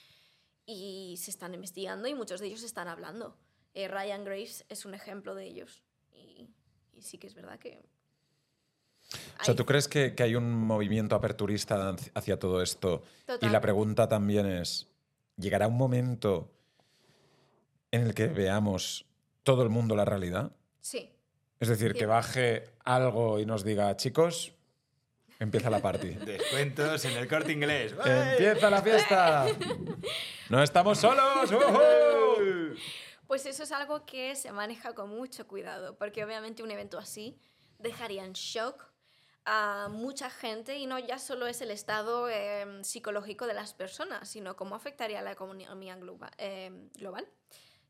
[0.66, 3.36] y se están investigando y muchos de ellos están hablando.
[3.74, 5.82] Eh, Ryan Graves es un ejemplo de ellos.
[6.12, 6.48] Y,
[6.92, 7.84] y sí que es verdad que...
[9.40, 13.02] O sea, hay- ¿tú crees que, que hay un movimiento aperturista hacia todo esto?
[13.26, 13.48] Total.
[13.48, 14.86] Y la pregunta también es,
[15.36, 16.52] ¿llegará un momento
[17.90, 19.06] en el que veamos
[19.42, 20.52] todo el mundo la realidad?
[20.80, 21.10] Sí.
[21.60, 24.52] Es decir, que baje algo y nos diga, chicos,
[25.40, 26.08] empieza la party.
[26.26, 27.94] Descuentos en el corte inglés.
[28.04, 29.46] ¡Empieza la fiesta!
[30.50, 31.50] ¡No estamos solos!
[31.50, 32.74] ¡Uhú!
[33.26, 37.38] Pues eso es algo que se maneja con mucho cuidado, porque obviamente un evento así
[37.78, 38.86] dejaría en shock
[39.44, 44.28] a mucha gente y no ya solo es el estado eh, psicológico de las personas,
[44.28, 47.26] sino cómo afectaría a la economía globa- eh, global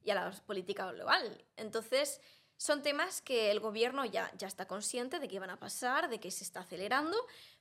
[0.05, 1.45] y a la política global.
[1.57, 2.21] Entonces,
[2.59, 6.21] son temas que el gobierno ya, ya está consciente de que van a pasar, de
[6.21, 7.17] que se está acelerando,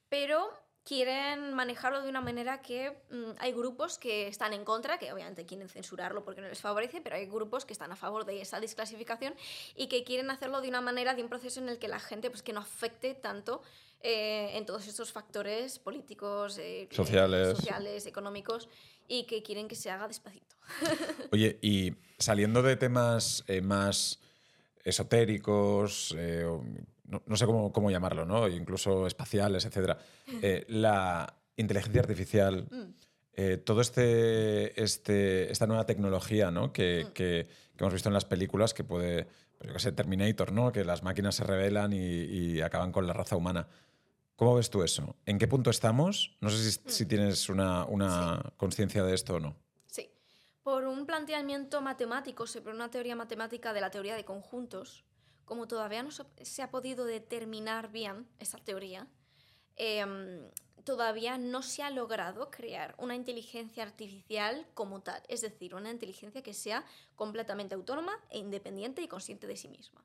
[0.09, 0.51] pero
[0.83, 5.45] quieren manejarlo de una manera que mm, hay grupos que están en contra, que obviamente
[5.45, 8.59] quieren censurarlo porque no les favorece, pero hay grupos que están a favor de esa
[8.59, 9.35] desclasificación
[9.75, 12.29] y que quieren hacerlo de una manera, de un proceso en el que la gente,
[12.29, 13.61] pues que no afecte tanto
[14.01, 17.57] eh, en todos estos factores políticos, eh, eh, Sociales.
[17.57, 18.69] sociales, económicos,
[19.07, 20.55] y que quieren que se haga despacito.
[21.31, 24.19] Oye, y saliendo de temas eh, más
[24.87, 26.45] esotéricos, eh,
[27.05, 28.47] no, no sé cómo, cómo llamarlo, ¿no?
[28.47, 29.97] Incluso espaciales, etcétera.
[30.41, 32.83] eh, la inteligencia artificial, Mm.
[33.33, 36.71] eh, todo este, este, esta nueva tecnología, ¿no?
[36.73, 37.13] Que, Mm.
[37.13, 39.25] que- que hemos visto en las películas que puede,
[39.57, 40.71] pues yo qué sé, Terminator, ¿no?
[40.71, 43.67] Que las máquinas se rebelan y, y acaban con la raza humana.
[44.35, 45.15] ¿Cómo ves tú eso?
[45.25, 46.35] ¿En qué punto estamos?
[46.41, 49.55] No sé si, si tienes una, una conciencia de esto o no.
[50.67, 55.05] Por un planteamiento matemático, sobre una teoría matemática de la teoría de conjuntos,
[55.45, 59.07] como todavía no se- se ha podido determinar bien esa teoría,
[59.77, 60.51] em,
[60.83, 66.43] todavía no se ha logrado crear una inteligencia artificial como tal, es decir, una inteligencia
[66.43, 66.83] que sea
[67.15, 70.03] completamente autónoma e independiente y consciente de sí misma.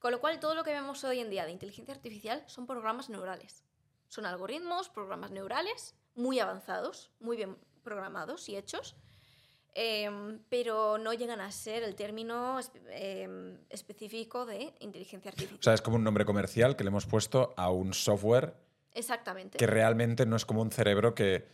[0.00, 3.10] Con lo cual, todo lo que vemos hoy en día de inteligencia artificial son programas
[3.10, 3.62] neurales.
[4.08, 8.96] Son algoritmos, programas neurales muy avanzados, muy bien programados y hechos,
[9.74, 15.58] em, pero no llegan a ser el término espe- em, específico de inteligencia artificial.
[15.60, 18.54] O sea, es como un nombre comercial que le hemos puesto a un software
[18.94, 19.58] Exactamente.
[19.58, 21.46] que realmente no es como un cerebro que,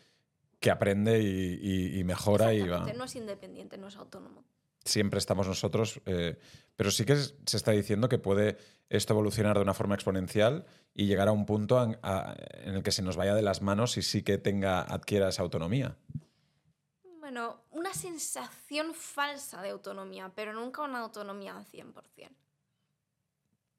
[0.61, 2.91] que aprende y, y- y mejora y va.
[2.93, 4.45] No es independiente, no es autónomo.
[4.85, 6.39] Siempre estamos nosotros, eh,
[6.77, 8.57] pero sí que es- se está diciendo que puede
[8.89, 10.64] esto evolucionar de una forma exponencial
[10.95, 13.61] y llegar a un punto en, a- en el que se nos vaya de las
[13.62, 15.97] manos y sí que tenga, adquiera esa autonomía.
[17.37, 22.30] Bueno, una sensación falsa de autonomía, pero nunca una autonomía al 100%.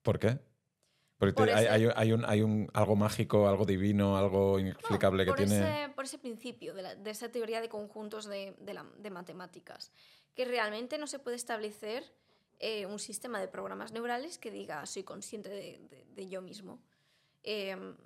[0.03, 0.37] ¿Por qué?
[1.17, 4.51] Porque Por te- hay, ese- hay- hay un, hay un algo mágico, algo divino, algo
[4.53, 5.55] No, inexplicable que por tiene.
[5.85, 9.09] Ese, por ese principio de, la- de esa teoría de conjuntos de, de la- de
[9.09, 9.91] matemáticas,
[10.35, 12.03] que realmente no se puede establecer
[12.59, 16.79] eh, un sistema de programas neurales que diga soy consciente de yo mismo.
[17.41, 17.97] Em,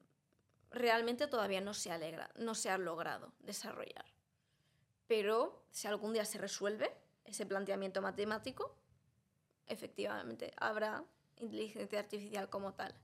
[0.70, 4.06] realmente todavía no se, alegra, no se ha logrado desarrollar.
[5.12, 6.90] Pero si algún día se resuelve
[7.26, 8.78] ese planteamiento matemático,
[9.68, 11.04] efectivamente habrá
[11.36, 12.96] inteligencia artificial como tal.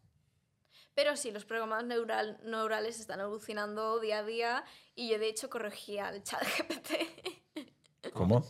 [0.96, 4.64] Pero sí, los programas neural, neurales están evolucionando día a día
[4.96, 8.14] y yo de hecho corregía el chat GPT.
[8.14, 8.42] ¿Cómo?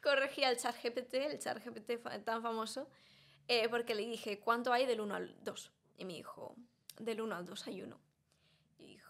[0.00, 2.88] corregía el chat GPT, el chat GPT tan famoso,
[3.48, 5.72] eh, porque le dije, ¿cuánto hay del 1 al 2?
[5.98, 6.54] Y me dijo,
[7.00, 8.05] del 1 al 2 hay 1.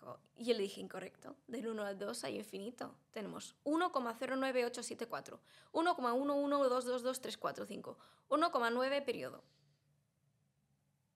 [0.07, 2.95] Y, dijo, y yo le dije, incorrecto, del 1 al 2 hay infinito.
[3.13, 5.41] Tenemos 1,09874,
[5.73, 7.97] 1,1122234,
[8.29, 9.43] 1,9 periodo.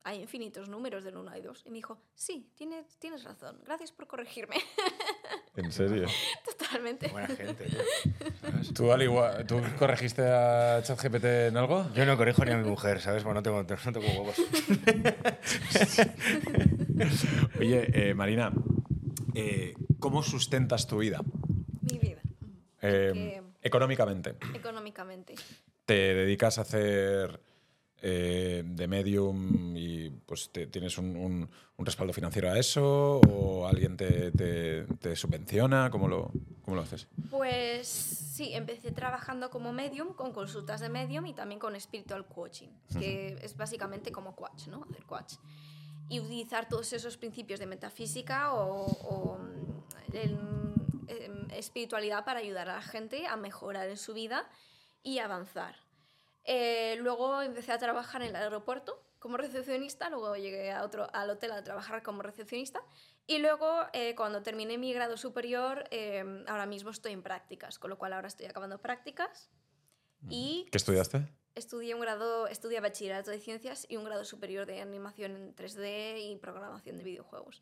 [0.02, 1.62] hay infinitos números del 1 y 2.
[1.66, 4.56] Y me dijo, sí, tienes, tienes razón, gracias por corregirme.
[5.56, 6.06] ¿En serio?
[6.44, 7.08] Totalmente.
[7.08, 7.80] Buena gente, tío.
[8.74, 11.90] ¿Tú, al igual, ¿Tú corregiste a ChatGPT en algo?
[11.92, 13.22] Yo no corrijo ni a mi mujer, ¿sabes?
[13.24, 14.36] Pues no tengo, no tengo huevos.
[17.58, 18.52] Oye, eh, Marina,
[19.34, 21.20] eh, ¿cómo sustentas tu vida?
[21.82, 22.20] Mi vida.
[22.82, 24.36] Eh, Que- Económicamente.
[24.54, 25.34] Económicamente.
[25.84, 27.40] ¿Te dedicas a hacer
[28.02, 33.20] eh, de medium y pues te- tienes un, un- un respaldo financiero a eso?
[33.28, 35.90] ¿O alguien te, te- te subvenciona?
[35.90, 36.30] ¿Cómo lo,
[36.62, 37.06] ¿Cómo lo haces?
[37.30, 42.68] Pues sí, empecé trabajando como medium, con consultas de medium y también con spiritual coaching,
[42.98, 44.86] que es básicamente como coach, ¿no?
[44.88, 45.34] Hacer coach.
[46.10, 50.38] Y utilizar todos esos principios de metafísica o, o, mm, el-
[51.08, 54.46] em, espiritualidad para ayudar a la gente a mejorar en su vida
[55.02, 55.76] y avanzar.
[56.44, 61.28] Eh, luego empecé a trabajar en el aeropuerto como recepcionista, luego llegué a otro, al
[61.30, 62.82] hotel a trabajar como recepcionista
[63.26, 67.90] y luego eh, cuando terminé mi grado superior, eh, ahora mismo estoy en prácticas, con
[67.90, 69.50] lo cual ahora estoy acabando prácticas
[70.28, 71.28] y ¿Qué estudiaste?
[71.54, 76.30] Estudié un grado, estudié bachillerato de ciencias y un grado superior de animación en 3D
[76.32, 77.60] y programación de videojuegos.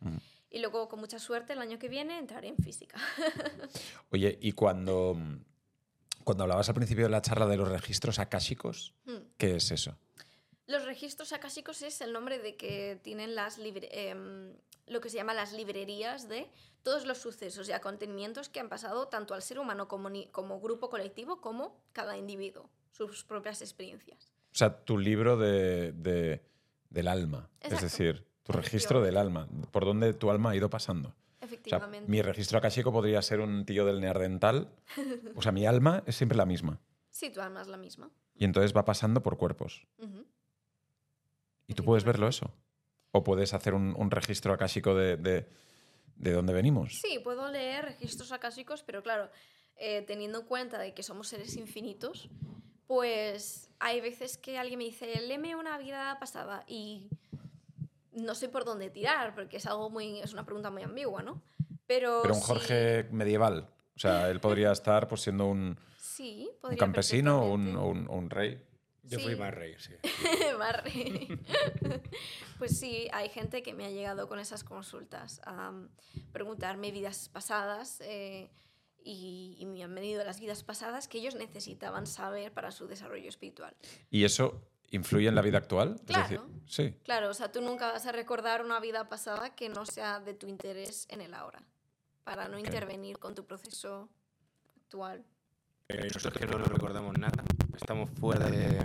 [0.51, 2.99] Y luego, con mucha suerte, el año que viene entraré en física.
[4.11, 5.17] Oye, y cuando,
[6.25, 9.17] cuando hablabas al principio de la charla de los registros akáshicos, Hmm.
[9.37, 9.97] ¿qué es eso?
[10.67, 14.55] Los registros acásicos es el nombre de que tienen las libre- em,
[14.87, 16.51] lo que se llama las librerías de
[16.83, 20.61] todos los sucesos y acontecimientos que han pasado tanto al ser humano como, ni- como
[20.61, 24.33] grupo colectivo como cada individuo, sus propias experiencias.
[24.53, 26.43] O sea, tu libro de, de-
[26.91, 27.49] del alma.
[27.61, 29.49] Es decir, tu registro del alma.
[29.71, 31.09] Por donde tu alma ha ido pasando.
[31.11, 32.11] O sea, Efectivamente.
[32.11, 34.71] mi registro akashico podría ser un tío del neardental.
[35.37, 36.81] O sea, mi alma es siempre la misma.
[37.11, 38.11] Sí, tu alma es la misma.
[38.35, 39.87] Y entonces va pasando por cuerpos.
[41.67, 42.53] ¿Y tú puedes verlo eso?
[43.13, 45.49] ¿O puedes hacer un, un registro akashico de, de,
[46.17, 46.99] de dónde venimos?
[47.03, 49.31] Sí, puedo leer registros acásicos, pero claro,
[49.77, 52.29] eh, teniendo en cuenta de que somos seres infinitos,
[52.89, 57.09] pues hay veces que alguien me dice, léeme una vida pasada y
[58.13, 61.41] no sé por dónde tirar, porque es algo muy, es una pregunta muy ambigua, ¿no?
[61.87, 63.69] Pero, Pero un sí- Jorge medieval.
[63.95, 68.31] O sea, él podría estar pues, siendo un, sí, un campesino o un, un- un
[68.31, 68.65] rey.
[69.05, 69.25] Yo Sí.
[69.25, 69.93] fui más rey, sí.
[70.59, 71.29] Barre.
[72.59, 75.73] pues sí, hay gente que me ha llegado con esas consultas a
[76.33, 78.51] preguntarme vidas pasadas eh,
[79.05, 83.29] y, y me han venido las vidas pasadas que ellos necesitaban saber para su desarrollo
[83.29, 83.75] espiritual.
[84.11, 85.97] ¿Y eso influye en la vida actual?
[86.09, 86.51] Es decir, Claro.
[86.67, 86.95] sí.
[87.05, 90.35] Claro, o sea, tú nunca vas a recordar una vida pasada que no sea de
[90.35, 91.63] tu interés en el ahora,
[92.25, 94.09] para no intervenir con tu proceso
[94.83, 95.25] actual.
[95.89, 97.43] Eh, nosotros que no nos recordamos nada,
[97.77, 98.79] estamos fuera de...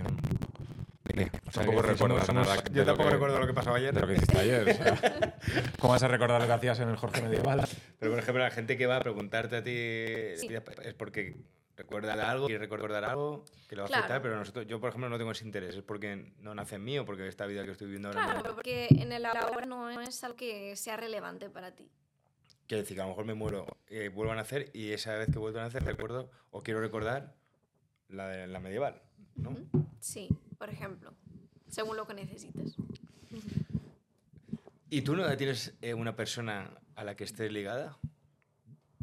[1.22, 3.94] o sea, Tampoco recuerdas somos- nada Yo lo tampoco que- recuerdo lo que pasó ayer.
[3.94, 4.68] De lo que hiciste ayer.
[4.68, 5.38] o sea,
[5.78, 7.66] ¿Cómo vas a recordar lo que hacías en el Jorge medieval?
[7.98, 10.48] Pero, por ejemplo, la gente que va a preguntarte a ti Sí.
[10.82, 11.36] es porque
[11.76, 14.02] recuerda algo, quiere recordar algo que le va a Claro.
[14.04, 15.74] afectar, pero nosotros, yo, por ejemplo, no tengo ese interés.
[15.74, 18.48] Es porque no nace en mí o porque esta vida que estoy viviendo ahora Claro,
[18.48, 18.54] no...
[18.54, 21.90] porque en el ahora no es algo que sea relevante para ti.
[22.66, 25.28] Quiere decir que a lo mejor me muero, eh, vuelvo a nacer y esa vez
[25.30, 27.34] que vuelvo a nacer recuerdo o quiero recordar
[28.08, 29.02] la, de, la medieval,
[29.36, 29.54] ¿no?
[30.00, 30.28] Sí,
[30.58, 31.14] por ejemplo,
[31.68, 32.76] según lo que necesites.
[34.90, 37.98] ¿Y tú no tienes eh, una persona a la que estés ligada?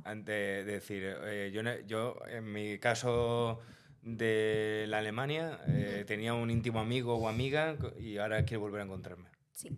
[0.03, 3.59] Ante de decir, eh, yo, yo en mi caso
[4.01, 8.85] de la Alemania eh, tenía un íntimo amigo o amiga y ahora quiero volver a
[8.85, 9.29] encontrarme.
[9.51, 9.77] Sí,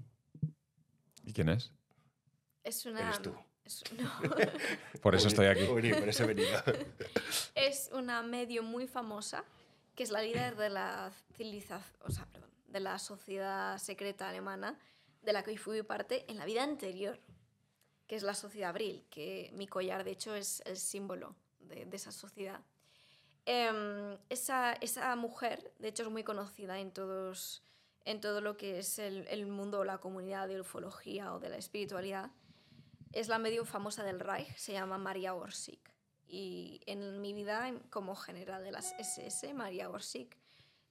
[1.26, 1.74] ¿Y quién es?
[2.64, 3.02] es una...
[3.02, 3.36] Eres tú.
[3.66, 4.12] Es, no,
[5.02, 5.66] Por eso estoy aquí.
[5.66, 6.50] Por eso he venido.
[7.56, 9.46] es una medio muy famosa
[9.96, 12.28] que es la líder de la civilización, o sea,
[12.68, 14.78] de la sociedad secreta alemana
[15.22, 17.20] de la que hoy fui parte en la vida anterior,
[18.08, 22.12] que es la sociedad Abril, que mi collar de hecho es el símbolo de, esa
[22.12, 22.62] sociedad.
[23.46, 27.64] Em, esa, esa mujer, de hecho, es muy conocida en, todos,
[28.06, 31.50] en todo lo que es el, el mundo o la comunidad de ufología o de
[31.50, 32.32] la espiritualidad.
[33.12, 35.93] Es la medio famosa del Reich, se llama Maria Orsic.
[36.36, 40.36] Y en mi vida, como general de las SS, Maria Orsic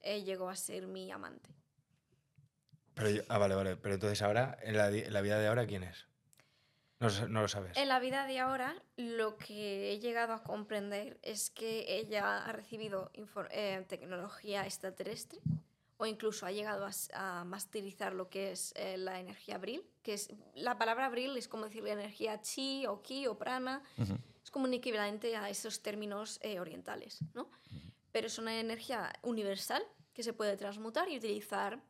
[0.01, 1.51] eh, llegó a ser mi amante.
[2.95, 3.77] Pero yo- ah, vale, vale.
[3.77, 6.07] Pero entonces ahora, en la, en la vida de ahora, ¿quién es?
[7.01, 7.77] No, no lo sabes.
[7.77, 12.53] En la vida de ahora, lo que he llegado a comprender es que ella ha
[12.53, 13.11] recibido
[13.51, 15.41] eh, tecnología extraterrestre
[15.97, 20.15] o incluso ha llegado a, a masterizar lo que es eh, la energía Bril, que
[20.15, 24.17] es la palabra Bril es como decir la energía chi o ki o prana, Ujú.
[24.43, 27.51] Es como un equivalente a esos términos eh, orientales, ¿no?
[28.11, 29.83] Pero es una energía universal
[30.13, 31.83] que se puede transmutar y utilizar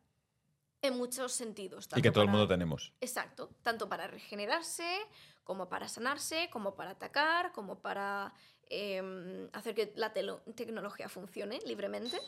[0.82, 1.88] en muchos sentidos.
[1.96, 2.92] Y que todo el para- mundo tenemos.
[3.00, 4.98] Exacto, tanto para regenerarse,
[5.44, 8.32] como para sanarse, como para atacar, como para
[8.74, 12.18] em, hacer que la tecnología funcione libremente.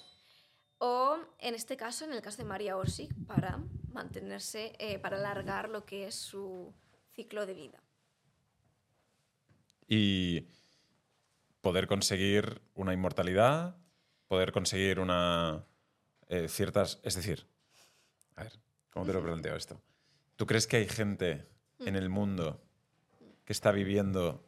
[0.79, 3.59] O en este caso, en el caso de María Orsic, para
[3.93, 6.75] mantenerse, eh, para alargar lo que es su
[7.15, 7.81] ciclo de vida.
[9.89, 10.47] Y
[11.61, 13.77] poder conseguir una inmortalidad,
[14.29, 15.65] poder conseguir una.
[16.29, 17.01] eh, ciertas.
[17.03, 17.47] Es decir,
[18.37, 18.53] a ver,
[18.93, 19.81] ¿cómo te lo planteo esto?
[20.37, 21.47] ¿Tú crees que hay gente
[21.79, 22.61] en el mundo
[23.45, 24.43] que está viviendo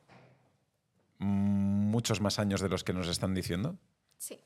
[1.18, 3.76] muchos más años de los que nos están diciendo?
[4.18, 4.40] Sí.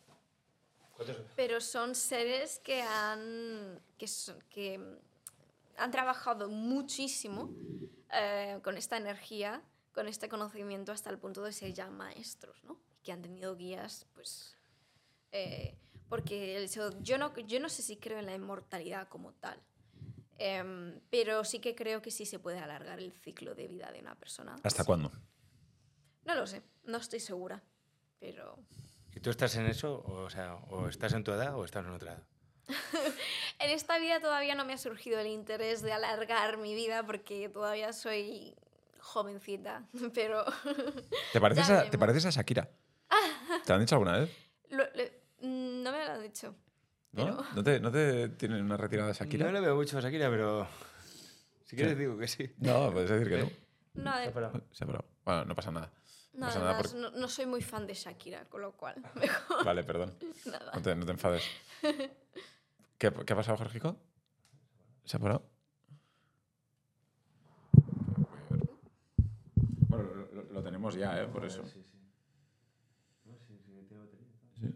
[1.36, 4.78] Pero son seres que han, que son- que
[5.78, 7.50] han trabajado muchísimo
[8.12, 9.62] eh, con esta energía,
[9.92, 12.80] con este conocimiento, hasta el punto de ser ya maestros, ¿no?
[13.02, 14.56] Que han tenido guías, pues...
[15.32, 15.76] eh,
[16.08, 19.60] porque el hecho- yo, no, yo no sé si creo en la inmortalidad como tal,
[20.38, 24.00] em, pero sí que creo que sí se puede alargar el ciclo de vida de
[24.00, 24.56] una persona.
[24.64, 24.86] ¿Hasta Sí.
[24.86, 25.12] cuándo?
[26.24, 27.62] No lo sé, no estoy segura,
[28.18, 28.58] pero...
[29.14, 30.02] ¿Y tú estás en eso?
[30.06, 32.22] O sea, o estás en tu edad o estás en otra edad.
[33.60, 37.48] En esta vida todavía no me ha surgido el interés de alargar mi vida porque
[37.50, 38.56] todavía soy
[39.00, 39.84] jovencita,
[40.14, 40.44] pero
[41.32, 42.68] ¿Te pareces, a, ¿te pareces a Shakira?
[43.64, 44.30] ¿Te lo han dicho alguna vez?
[44.70, 46.54] lo- le- mm, no me lo han dicho.
[47.12, 47.24] ¿No?
[47.24, 49.46] Pero- ¿No te, ¿No te tienen una retirada de Shakira?
[49.46, 50.68] No le veo mucho a Shakira, pero
[51.64, 52.52] si quieres digo que sí.
[52.58, 53.50] No, puedes decir que no.
[54.04, 55.04] No, de- Se ha parado.
[55.24, 55.90] Bueno, no pasa nada.
[56.34, 59.64] no, pasa nada porque- no, no soy muy fan de Shakira, con lo cual, mejor
[59.64, 60.14] Vale, perdón.
[60.46, 60.70] nada.
[60.74, 61.42] No te, no te enfades.
[62.98, 63.96] ¿Qué, qué ha pasado, Jorgico?
[65.04, 65.42] ¿Se ha parado?
[69.88, 71.26] Bueno, lo, tenemos ya, ¿eh?
[71.26, 71.66] Por eso.
[71.66, 71.84] Sí.
[74.60, 74.74] Sí,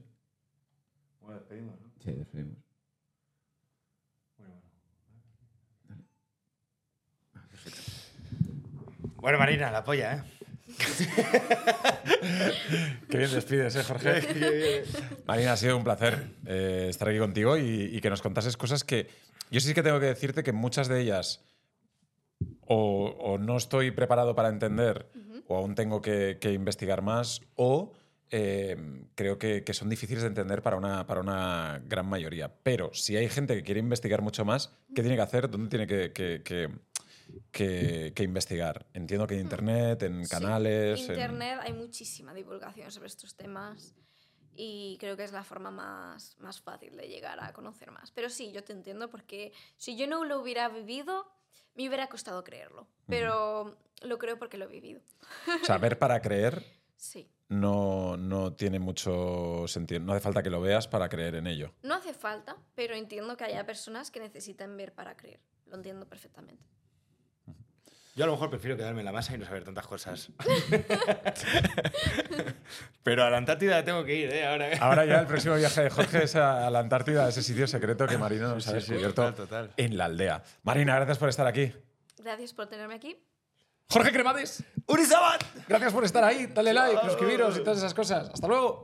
[1.21, 1.91] Bueno, despedimos, ¿no?
[2.03, 2.57] sí despedimos.
[4.39, 4.55] Bueno,
[9.17, 10.23] Bueno, Marina, la polla, ¿eh?
[13.09, 14.85] Qué bien despides, ¿eh, Jorge?
[15.27, 18.85] Marina, ha sido un placer eh, estar aquí contigo y, y que nos contases cosas
[18.85, 19.09] que
[19.51, 21.45] yo sí que tengo que decirte que muchas de ellas
[22.67, 25.07] o, o no estoy preparado para entender
[25.49, 27.93] o aún tengo que, que investigar más o
[28.31, 28.77] eh,
[29.15, 32.53] creo que, que son difíciles de entender para una, para una gran mayoría.
[32.63, 35.49] Pero si hay gente que quiere investigar mucho más, ¿qué tiene que hacer?
[35.51, 36.43] ¿Dónde tiene que, que-
[37.53, 38.87] que- investigar?
[38.93, 41.01] Entiendo que en Internet, en Sí, canales...
[41.01, 43.95] en- Internet hay muchísima divulgación sobre estos temas
[44.57, 48.11] y creo que es la forma más, más fácil de llegar a conocer más.
[48.13, 51.27] Pero sí, yo te entiendo porque si yo no lo hubiera vivido,
[51.75, 52.87] me hubiera costado creerlo.
[53.07, 55.01] Pero lo creo porque lo he vivido.
[55.65, 56.65] Saber para creer
[56.97, 57.29] Sí.
[57.49, 60.01] no, no tiene mucho sentido.
[60.01, 61.73] No hace falta que lo veas para creer en ello.
[61.83, 65.41] No hace falta, pero entiendo que haya personas que necesitan ver para creer.
[65.67, 66.65] Lo entiendo perfectamente.
[68.17, 70.31] Yo a lo mejor prefiero quedarme en la masa y no saber tantas cosas.
[73.03, 74.47] Pero a la Antártida tengo que ir, ¿eh?
[74.47, 74.69] Ahora.
[74.81, 78.07] Ahora ya el próximo viaje de Jorge es a la Antártida, a ese sitio secreto
[78.07, 79.71] que Marina nos ha Sí, sí, descubierto total, total.
[79.77, 80.43] en la aldea.
[80.63, 81.73] Marina, gracias por estar aquí.
[82.19, 83.17] Gracias por tenerme aquí.
[83.91, 85.43] Jorge Cremades, ¡Urizabat!
[85.69, 86.47] gracias por estar ahí.
[86.47, 88.31] Dale like, suscribiros y todas esas cosas.
[88.33, 88.83] Hasta luego.